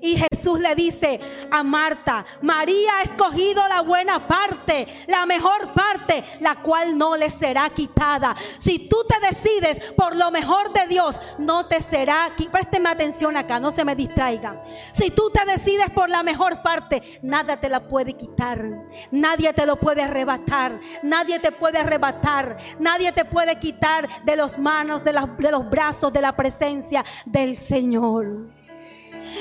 Y 0.00 0.16
Jesús 0.16 0.60
le 0.60 0.74
dice 0.74 1.20
a 1.50 1.62
Marta, 1.62 2.24
María 2.42 2.98
ha 2.98 3.02
escogido 3.02 3.66
la 3.68 3.80
buena 3.80 4.26
parte, 4.26 4.86
la 5.06 5.26
mejor 5.26 5.72
parte, 5.72 6.24
la 6.40 6.56
cual 6.56 6.96
no 6.96 7.16
le 7.16 7.30
será 7.30 7.70
quitada. 7.70 8.34
Si 8.58 8.88
tú 8.88 8.98
te 9.08 9.26
decides 9.26 9.80
por 9.96 10.14
lo 10.16 10.30
mejor 10.30 10.72
de 10.72 10.86
Dios, 10.86 11.20
no 11.38 11.66
te 11.66 11.80
será 11.80 12.32
quitada. 12.36 12.58
Présteme 12.58 12.88
atención 12.88 13.36
acá, 13.36 13.60
no 13.60 13.70
se 13.70 13.84
me 13.84 13.94
distraigan. 13.94 14.60
Si 14.92 15.10
tú 15.10 15.30
te 15.30 15.44
decides 15.44 15.90
por 15.90 16.08
la 16.08 16.22
mejor 16.22 16.62
parte, 16.62 17.02
nada 17.22 17.58
te 17.58 17.68
la 17.68 17.86
puede 17.86 18.14
quitar. 18.14 18.86
Nadie 19.10 19.52
te 19.52 19.66
lo 19.66 19.76
puede 19.76 20.02
arrebatar. 20.02 20.80
Nadie 21.02 21.38
te 21.38 21.52
puede 21.52 21.78
arrebatar. 21.78 22.56
Nadie 22.78 23.12
te 23.12 23.24
puede 23.24 23.58
quitar 23.58 24.08
de 24.24 24.36
las 24.36 24.58
manos, 24.58 25.04
de, 25.04 25.12
de 25.38 25.50
los 25.50 25.68
brazos, 25.68 26.12
de 26.12 26.20
la 26.20 26.34
presencia 26.34 27.04
del 27.26 27.56
Señor. 27.56 28.57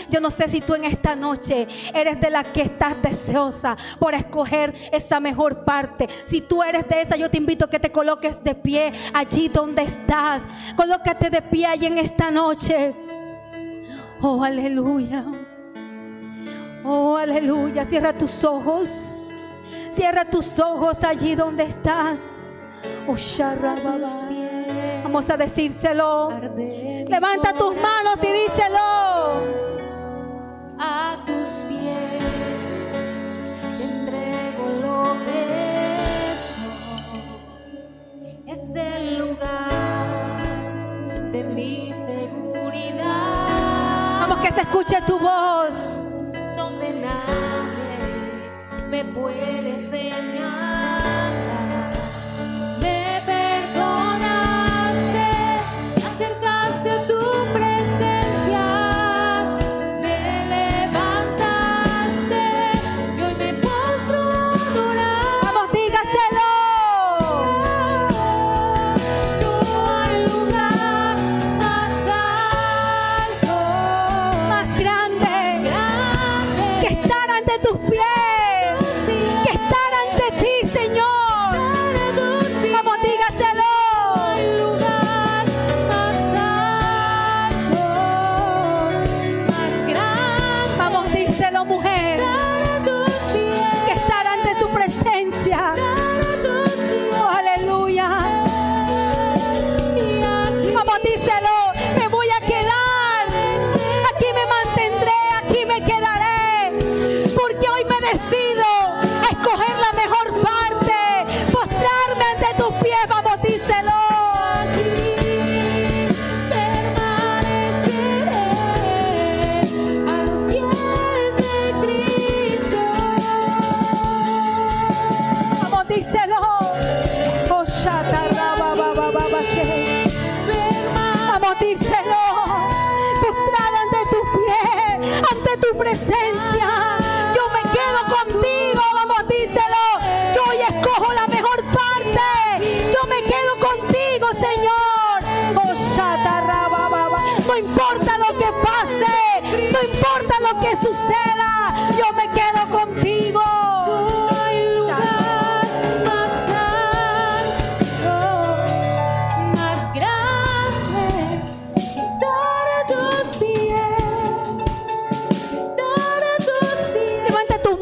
Yo 0.10 0.20
no 0.20 0.30
sé 0.30 0.48
si 0.48 0.62
tú 0.62 0.76
en 0.76 0.86
esta 0.86 1.16
noche 1.16 1.68
eres 1.94 2.20
de 2.20 2.30
la 2.30 2.44
que 2.44 2.62
estás 2.62 3.02
deseosa 3.02 3.78
por 4.00 4.14
escoger 4.14 4.74
esa 4.92 5.20
mejor 5.20 5.64
parte. 5.64 6.08
Si 6.26 6.42
tú 6.42 6.64
eres 6.64 6.88
de 6.88 7.02
esa, 7.02 7.16
yo 7.16 7.30
te 7.30 7.38
invito 7.38 7.66
a 7.66 7.70
que 7.70 7.80
te 7.80 7.92
coloques 7.92 8.44
de 8.44 8.56
pie 8.56 8.94
allí 9.14 9.50
donde 9.50 9.84
estás. 9.84 10.44
Colócate 10.76 11.30
de 11.30 11.42
pie 11.42 11.66
allí 11.66 11.86
en 11.88 11.98
esta 11.98 12.32
noche. 12.32 12.94
Oh, 14.22 14.44
aleluya. 14.44 15.26
Oh, 16.84 17.18
aleluya. 17.18 17.86
Cierra 17.86 18.14
tus 18.14 18.44
ojos. 18.44 19.30
Cierra 19.92 20.26
tus 20.26 20.60
ojos 20.60 21.04
allí 21.04 21.36
donde 21.36 21.64
estás. 21.64 22.64
Oh, 23.08 23.16
Vamos 25.04 25.30
a 25.30 25.38
decírselo. 25.38 26.30
Levanta 27.08 27.54
tus 27.54 27.76
manos 27.76 28.20
y 28.22 28.28
díselo 28.28 29.17
a 30.80 31.18
tus 31.26 31.64
pies 31.68 32.34
te 33.78 33.84
entrego 33.84 34.70
lo 34.82 35.18
que 35.26 36.36
soy. 36.54 37.82
Es 38.46 38.76
el 38.76 39.18
lugar 39.18 40.08
de 41.32 41.44
mi 41.44 41.94
seguridad. 41.94 43.06
Vamos 44.22 44.38
que 44.40 44.52
se 44.52 44.62
escuche 44.62 45.02
tu 45.06 45.20
voz. 45.20 46.04
Donde 46.56 46.94
nadie 46.94 47.98
me 48.90 49.04
puede 49.06 49.78
señalar. 49.78 51.07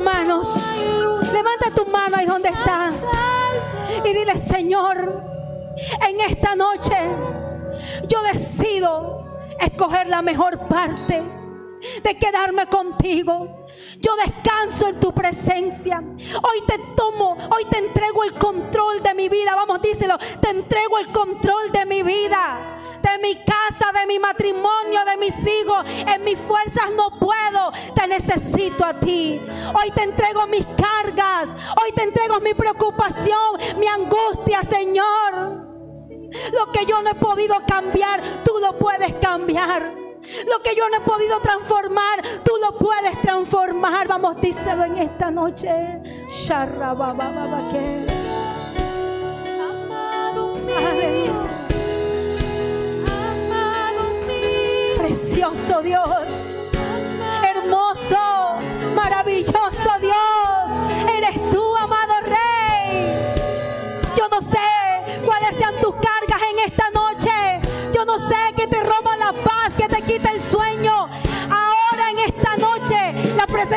Manos. 0.06 0.86
Levanta 1.34 1.72
tus 1.72 1.88
manos 1.88 2.20
ahí 2.20 2.26
donde 2.26 2.50
estás. 2.50 2.94
Y 4.04 4.14
dile, 4.14 4.38
Señor, 4.38 5.12
en 6.08 6.22
esta 6.22 6.56
noche 6.56 6.96
yo 8.08 8.22
decido 8.24 9.26
escoger 9.60 10.08
la 10.08 10.22
mejor 10.22 10.60
parte 10.68 11.24
de 12.06 12.18
quedarme 12.20 12.68
contigo. 12.68 13.66
Yo 14.00 14.16
descanso 14.16 14.88
en 14.88 15.00
tu 15.00 15.12
presencia. 15.12 15.98
Hoy 15.98 16.62
te 16.68 16.78
tomo, 16.96 17.36
hoy 17.50 17.66
te 17.66 17.80
entrego 17.80 18.24
el 18.24 18.34
control 18.34 19.02
de 19.02 19.16
mi 19.16 19.28
vida. 19.28 19.56
Vamos, 19.56 19.82
díselo. 19.82 20.16
Te 20.40 20.52
entrego 20.52 21.00
el 21.00 21.12
control 21.12 21.72
de 21.72 21.84
mi 21.88 22.04
vida, 22.04 22.78
de 23.02 23.18
mi 23.18 23.34
casa, 23.44 23.92
de 23.92 24.06
mi 24.06 24.20
matrimonio, 24.20 25.04
de 25.04 25.18
mis 25.18 25.36
hijos. 25.48 25.84
En 26.14 26.24
mis 26.24 26.38
fuerzas 26.38 26.92
no 26.96 27.18
puedo. 27.20 27.72
Te 27.96 28.08
necesito 28.08 28.86
a 28.86 29.00
ti. 29.00 29.42
Hoy 29.74 29.90
te 29.90 30.04
entrego 30.04 30.46
mis 30.46 30.66
cargas. 30.78 31.50
Hoy 31.82 31.92
te 31.94 32.04
entrego 32.04 32.40
mi 32.40 32.54
preocupación, 32.54 33.60
mi 33.80 33.88
angustia, 33.88 34.62
Señor. 34.62 35.66
Lo 36.54 36.72
que 36.72 36.86
yo 36.86 37.02
no 37.02 37.10
he 37.10 37.16
podido 37.16 37.66
cambiar, 37.66 38.22
tú 38.44 38.60
lo 38.62 38.78
puedes 38.78 39.12
cambiar. 39.14 40.05
Lo 40.50 40.62
que 40.62 40.76
yo 40.76 40.90
no 40.90 40.98
he 40.98 41.02
podido 41.02 41.40
transformar, 41.40 42.22
tú 42.44 42.52
lo 42.62 42.78
puedes 42.78 43.20
transformar. 43.22 44.08
Vamos, 44.08 44.40
díselo 44.42 44.86
en 44.86 44.98
esta 44.98 45.32
noche. 45.32 46.02
Sharrabababake. 46.30 48.06
Amado 49.70 50.56
mío, 50.56 50.78
Aleluya. 50.78 51.32
amado 53.32 54.04
mío, 54.28 54.98
Precioso 54.98 55.82
Dios. 55.82 56.35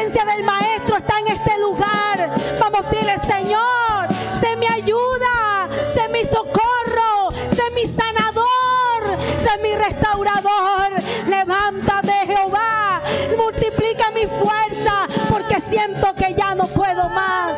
Presencia 0.09 0.35
del 0.35 0.45
Maestro 0.45 0.97
está 0.97 1.19
en 1.19 1.29
este 1.29 1.59
lugar. 1.59 2.31
Vamos, 2.59 2.91
dile, 2.91 3.19
Señor, 3.19 4.09
sé 4.33 4.57
mi 4.57 4.67
ayuda, 4.67 5.69
sé 5.93 6.09
mi 6.09 6.25
socorro, 6.25 7.31
sé 7.55 7.71
mi 7.75 7.87
sanador, 7.87 9.19
sé 9.39 9.59
mi 9.63 9.75
restaurador. 9.75 10.93
Levántate, 11.27 12.13
Jehová, 12.27 13.03
multiplica 13.37 14.11
mi 14.13 14.25
fuerza, 14.27 15.07
porque 15.29 15.61
siento 15.61 16.15
que 16.15 16.35
ya 16.35 16.55
no 16.55 16.67
puedo 16.69 17.09
más. 17.11 17.53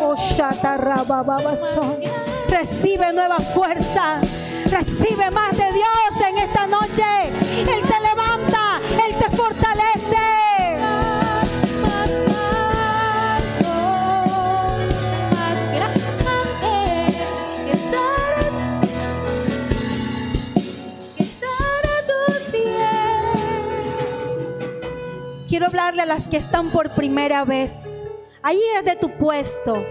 Oh. 0.00 0.14
Recibe 2.48 3.12
nueva 3.12 3.38
fuerza. 3.40 4.20
Recibe 4.70 5.30
más 5.30 5.56
de 5.56 5.72
Dios 5.72 6.28
en 6.28 6.38
esta 6.38 6.66
noche. 6.66 7.04
Él 7.58 7.82
te 7.82 8.00
levanta, 8.00 8.80
Él 9.06 9.14
te 9.18 9.36
fortalece. 9.36 9.95
Quiero 25.48 25.66
hablarle 25.66 26.02
a 26.02 26.06
las 26.06 26.26
que 26.26 26.38
están 26.38 26.70
por 26.70 26.90
primera 26.90 27.44
vez. 27.44 28.02
Ahí 28.42 28.60
desde 28.82 28.98
tu 28.98 29.10
puesto. 29.16 29.86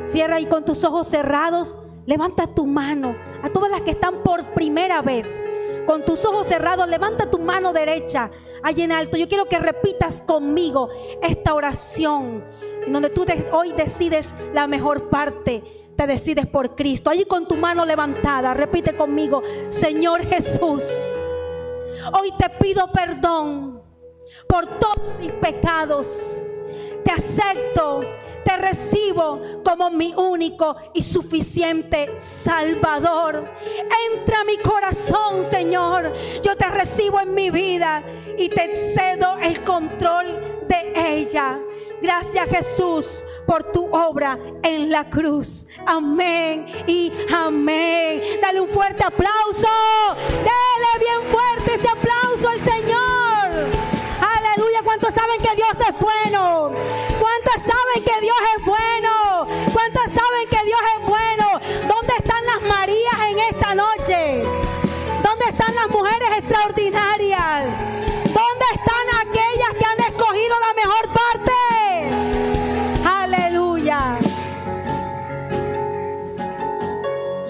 Cierra 0.00 0.40
y 0.40 0.46
con 0.46 0.64
tus 0.64 0.84
ojos 0.84 1.06
cerrados, 1.08 1.76
levanta 2.06 2.46
tu 2.46 2.64
mano. 2.64 3.14
A 3.42 3.50
todas 3.50 3.70
las 3.70 3.82
que 3.82 3.90
están 3.90 4.22
por 4.22 4.54
primera 4.54 5.02
vez. 5.02 5.44
Con 5.84 6.02
tus 6.02 6.24
ojos 6.24 6.46
cerrados, 6.46 6.88
levanta 6.88 7.30
tu 7.30 7.38
mano 7.38 7.74
derecha 7.74 8.30
ahí 8.62 8.80
en 8.80 8.90
alto. 8.90 9.18
Yo 9.18 9.28
quiero 9.28 9.44
que 9.46 9.58
repitas 9.58 10.22
conmigo 10.22 10.88
esta 11.22 11.52
oración. 11.52 12.42
Donde 12.88 13.10
tú 13.10 13.26
hoy 13.52 13.72
decides 13.72 14.34
la 14.54 14.66
mejor 14.66 15.10
parte. 15.10 15.62
Te 15.94 16.06
decides 16.06 16.46
por 16.46 16.74
Cristo. 16.74 17.10
Allí 17.10 17.26
con 17.26 17.46
tu 17.46 17.56
mano 17.56 17.84
levantada, 17.84 18.54
repite 18.54 18.96
conmigo. 18.96 19.42
Señor 19.68 20.22
Jesús, 20.24 20.84
hoy 22.14 22.32
te 22.38 22.48
pido 22.48 22.90
perdón 22.92 23.75
por 24.46 24.78
todos 24.78 25.18
mis 25.18 25.32
pecados. 25.32 26.42
Te 27.04 27.12
acepto, 27.12 28.00
te 28.44 28.56
recibo 28.56 29.62
como 29.64 29.90
mi 29.90 30.12
único 30.14 30.76
y 30.94 31.02
suficiente 31.02 32.12
Salvador. 32.16 33.48
Entra 34.12 34.40
a 34.40 34.44
mi 34.44 34.56
corazón, 34.58 35.44
Señor. 35.44 36.12
Yo 36.42 36.56
te 36.56 36.68
recibo 36.68 37.20
en 37.20 37.34
mi 37.34 37.50
vida 37.50 38.04
y 38.38 38.48
te 38.48 38.74
cedo 38.94 39.36
el 39.38 39.62
control 39.64 40.26
de 40.68 40.92
ella. 41.20 41.60
Gracias 42.00 42.48
Jesús 42.48 43.24
por 43.46 43.64
tu 43.72 43.86
obra 43.94 44.38
en 44.62 44.90
la 44.90 45.08
cruz. 45.08 45.66
Amén 45.86 46.66
y 46.86 47.10
amén. 47.34 48.20
Dale 48.42 48.60
un 48.60 48.68
fuerte 48.68 49.02
aplauso. 49.02 49.68
Dale 50.44 50.98
bien 50.98 51.22
fuerte 51.32 51.74
ese 51.74 51.88
aplauso 51.88 52.48
al 52.48 52.60
Señor. 52.60 53.05
¿Cuántos 54.86 55.14
saben 55.14 55.40
que 55.42 55.56
Dios 55.56 55.72
es 55.80 55.98
bueno? 55.98 56.70
¿Cuántos 57.18 57.60
saben 57.60 58.04
que 58.04 58.20
Dios 58.20 58.36
es 58.56 58.64
bueno? 58.64 59.44
¿Cuántos 59.72 60.04
saben 60.04 60.48
que 60.48 60.64
Dios 60.64 60.80
es 60.94 61.06
bueno? 61.08 61.60
¿Dónde 61.88 62.14
están 62.16 62.46
las 62.46 62.62
Marías 62.62 63.18
en 63.28 63.38
esta 63.40 63.74
noche? 63.74 64.44
¿Dónde 65.24 65.44
están 65.48 65.74
las 65.74 65.88
mujeres 65.90 66.28
extraordinarias? 66.38 67.64
¿Dónde 68.26 68.66
están 68.74 69.06
aquellas 69.26 69.74
que 69.76 69.84
han 69.86 69.98
escogido 70.08 70.54
la 70.60 70.72
mejor 70.80 71.04
parte? 71.18 71.52
Aleluya. 73.04 74.18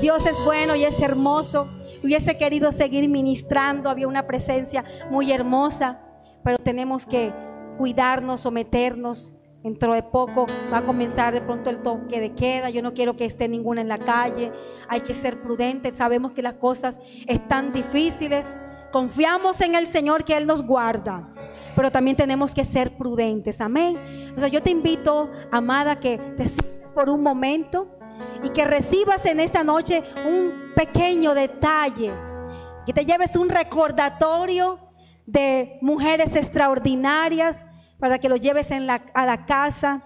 Dios 0.00 0.24
es 0.24 0.42
bueno 0.42 0.74
y 0.74 0.86
es 0.86 1.02
hermoso. 1.02 1.68
Hubiese 2.02 2.38
querido 2.38 2.72
seguir 2.72 3.10
ministrando, 3.10 3.90
había 3.90 4.08
una 4.08 4.26
presencia 4.26 4.86
muy 5.10 5.32
hermosa, 5.32 6.05
pero 6.46 6.58
tenemos 6.58 7.04
que 7.04 7.34
cuidarnos, 7.76 8.42
someternos. 8.42 9.36
Dentro 9.64 9.94
de 9.94 10.04
poco 10.04 10.46
va 10.72 10.78
a 10.78 10.84
comenzar 10.84 11.34
de 11.34 11.40
pronto 11.40 11.70
el 11.70 11.82
toque 11.82 12.20
de 12.20 12.34
queda. 12.34 12.70
Yo 12.70 12.82
no 12.82 12.94
quiero 12.94 13.16
que 13.16 13.24
esté 13.24 13.48
ninguna 13.48 13.80
en 13.80 13.88
la 13.88 13.98
calle. 13.98 14.52
Hay 14.86 15.00
que 15.00 15.12
ser 15.12 15.42
prudentes. 15.42 15.98
Sabemos 15.98 16.30
que 16.30 16.42
las 16.42 16.54
cosas 16.54 17.00
están 17.26 17.72
difíciles. 17.72 18.56
Confiamos 18.92 19.60
en 19.60 19.74
el 19.74 19.88
Señor 19.88 20.22
que 20.22 20.36
Él 20.36 20.46
nos 20.46 20.62
guarda. 20.64 21.28
Pero 21.74 21.90
también 21.90 22.16
tenemos 22.16 22.54
que 22.54 22.64
ser 22.64 22.96
prudentes. 22.96 23.60
Amén. 23.60 23.98
O 24.36 24.38
sea, 24.38 24.46
yo 24.46 24.62
te 24.62 24.70
invito, 24.70 25.28
amada, 25.50 25.98
que 25.98 26.16
te 26.36 26.46
sientes 26.46 26.92
por 26.92 27.10
un 27.10 27.24
momento 27.24 27.88
y 28.44 28.50
que 28.50 28.64
recibas 28.64 29.26
en 29.26 29.40
esta 29.40 29.64
noche 29.64 30.04
un 30.24 30.72
pequeño 30.76 31.34
detalle, 31.34 32.12
que 32.86 32.92
te 32.92 33.04
lleves 33.04 33.34
un 33.34 33.48
recordatorio 33.48 34.85
de 35.26 35.78
mujeres 35.82 36.36
extraordinarias 36.36 37.66
para 37.98 38.18
que 38.18 38.28
lo 38.28 38.36
lleves 38.36 38.70
en 38.70 38.86
la- 38.86 39.02
a 39.14 39.26
la 39.26 39.46
casa, 39.46 40.04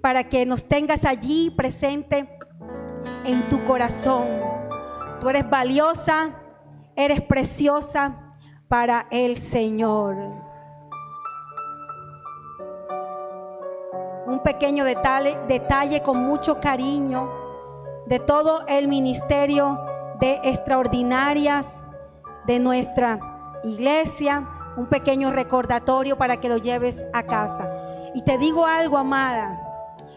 para 0.00 0.24
que 0.24 0.44
nos 0.46 0.64
tengas 0.66 1.04
allí 1.04 1.50
presente 1.50 2.28
en 3.24 3.48
tu 3.48 3.64
corazón. 3.64 4.28
Tú 5.20 5.28
eres 5.28 5.48
valiosa, 5.48 6.34
eres 6.96 7.20
preciosa 7.22 8.34
para 8.68 9.06
el 9.10 9.36
Señor. 9.36 10.16
un 14.26 14.40
pequeño 14.40 14.84
detalle, 14.84 15.38
detalle 15.48 16.02
con 16.02 16.18
mucho 16.22 16.60
cariño 16.60 17.30
de 18.06 18.18
todo 18.18 18.66
el 18.66 18.86
ministerio 18.86 19.80
de 20.20 20.38
extraordinarias 20.44 21.80
de 22.46 22.60
nuestra 22.60 23.18
iglesia, 23.64 24.46
un 24.76 24.86
pequeño 24.86 25.30
recordatorio 25.30 26.16
para 26.16 26.38
que 26.40 26.48
lo 26.48 26.58
lleves 26.58 27.04
a 27.12 27.24
casa. 27.24 27.68
Y 28.14 28.22
te 28.22 28.38
digo 28.38 28.66
algo, 28.66 28.96
amada. 28.96 29.60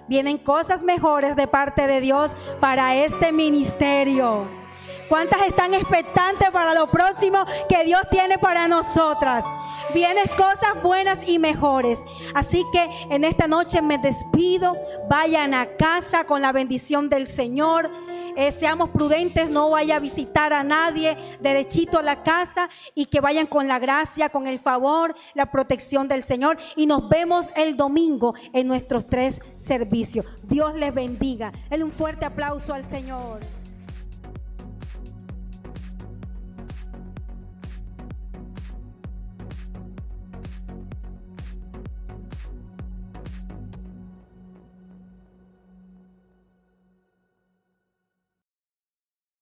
Vienen 0.07 0.37
cosas 0.37 0.83
mejores 0.83 1.35
de 1.35 1.47
parte 1.47 1.87
de 1.87 2.01
Dios 2.01 2.35
para 2.59 2.95
este 2.95 3.31
ministerio. 3.31 4.60
¿Cuántas 5.11 5.41
están 5.41 5.73
expectantes 5.73 6.51
para 6.51 6.73
lo 6.73 6.89
próximo 6.89 7.43
que 7.67 7.83
Dios 7.83 8.01
tiene 8.09 8.37
para 8.37 8.69
nosotras? 8.69 9.43
Vienen 9.93 10.23
cosas 10.37 10.81
buenas 10.81 11.27
y 11.27 11.37
mejores. 11.37 12.01
Así 12.33 12.63
que 12.71 12.89
en 13.09 13.25
esta 13.25 13.45
noche 13.45 13.81
me 13.81 13.97
despido. 13.97 14.77
Vayan 15.09 15.53
a 15.53 15.75
casa 15.75 16.23
con 16.23 16.41
la 16.41 16.53
bendición 16.53 17.09
del 17.09 17.27
Señor. 17.27 17.91
Eh, 18.37 18.53
seamos 18.53 18.91
prudentes, 18.91 19.49
no 19.49 19.71
vaya 19.71 19.97
a 19.97 19.99
visitar 19.99 20.53
a 20.53 20.63
nadie, 20.63 21.17
derechito 21.41 21.99
a 21.99 22.03
la 22.03 22.23
casa 22.23 22.69
y 22.95 23.07
que 23.07 23.19
vayan 23.19 23.47
con 23.47 23.67
la 23.67 23.79
gracia, 23.79 24.29
con 24.29 24.47
el 24.47 24.59
favor, 24.59 25.13
la 25.33 25.51
protección 25.51 26.07
del 26.07 26.23
Señor. 26.23 26.55
Y 26.77 26.85
nos 26.85 27.09
vemos 27.09 27.49
el 27.57 27.75
domingo 27.75 28.33
en 28.53 28.65
nuestros 28.65 29.07
tres 29.07 29.41
servicios. 29.57 30.25
Dios 30.43 30.73
les 30.75 30.93
bendiga. 30.93 31.51
En 31.69 31.83
un 31.83 31.91
fuerte 31.91 32.23
aplauso 32.23 32.73
al 32.73 32.85
Señor. 32.85 33.60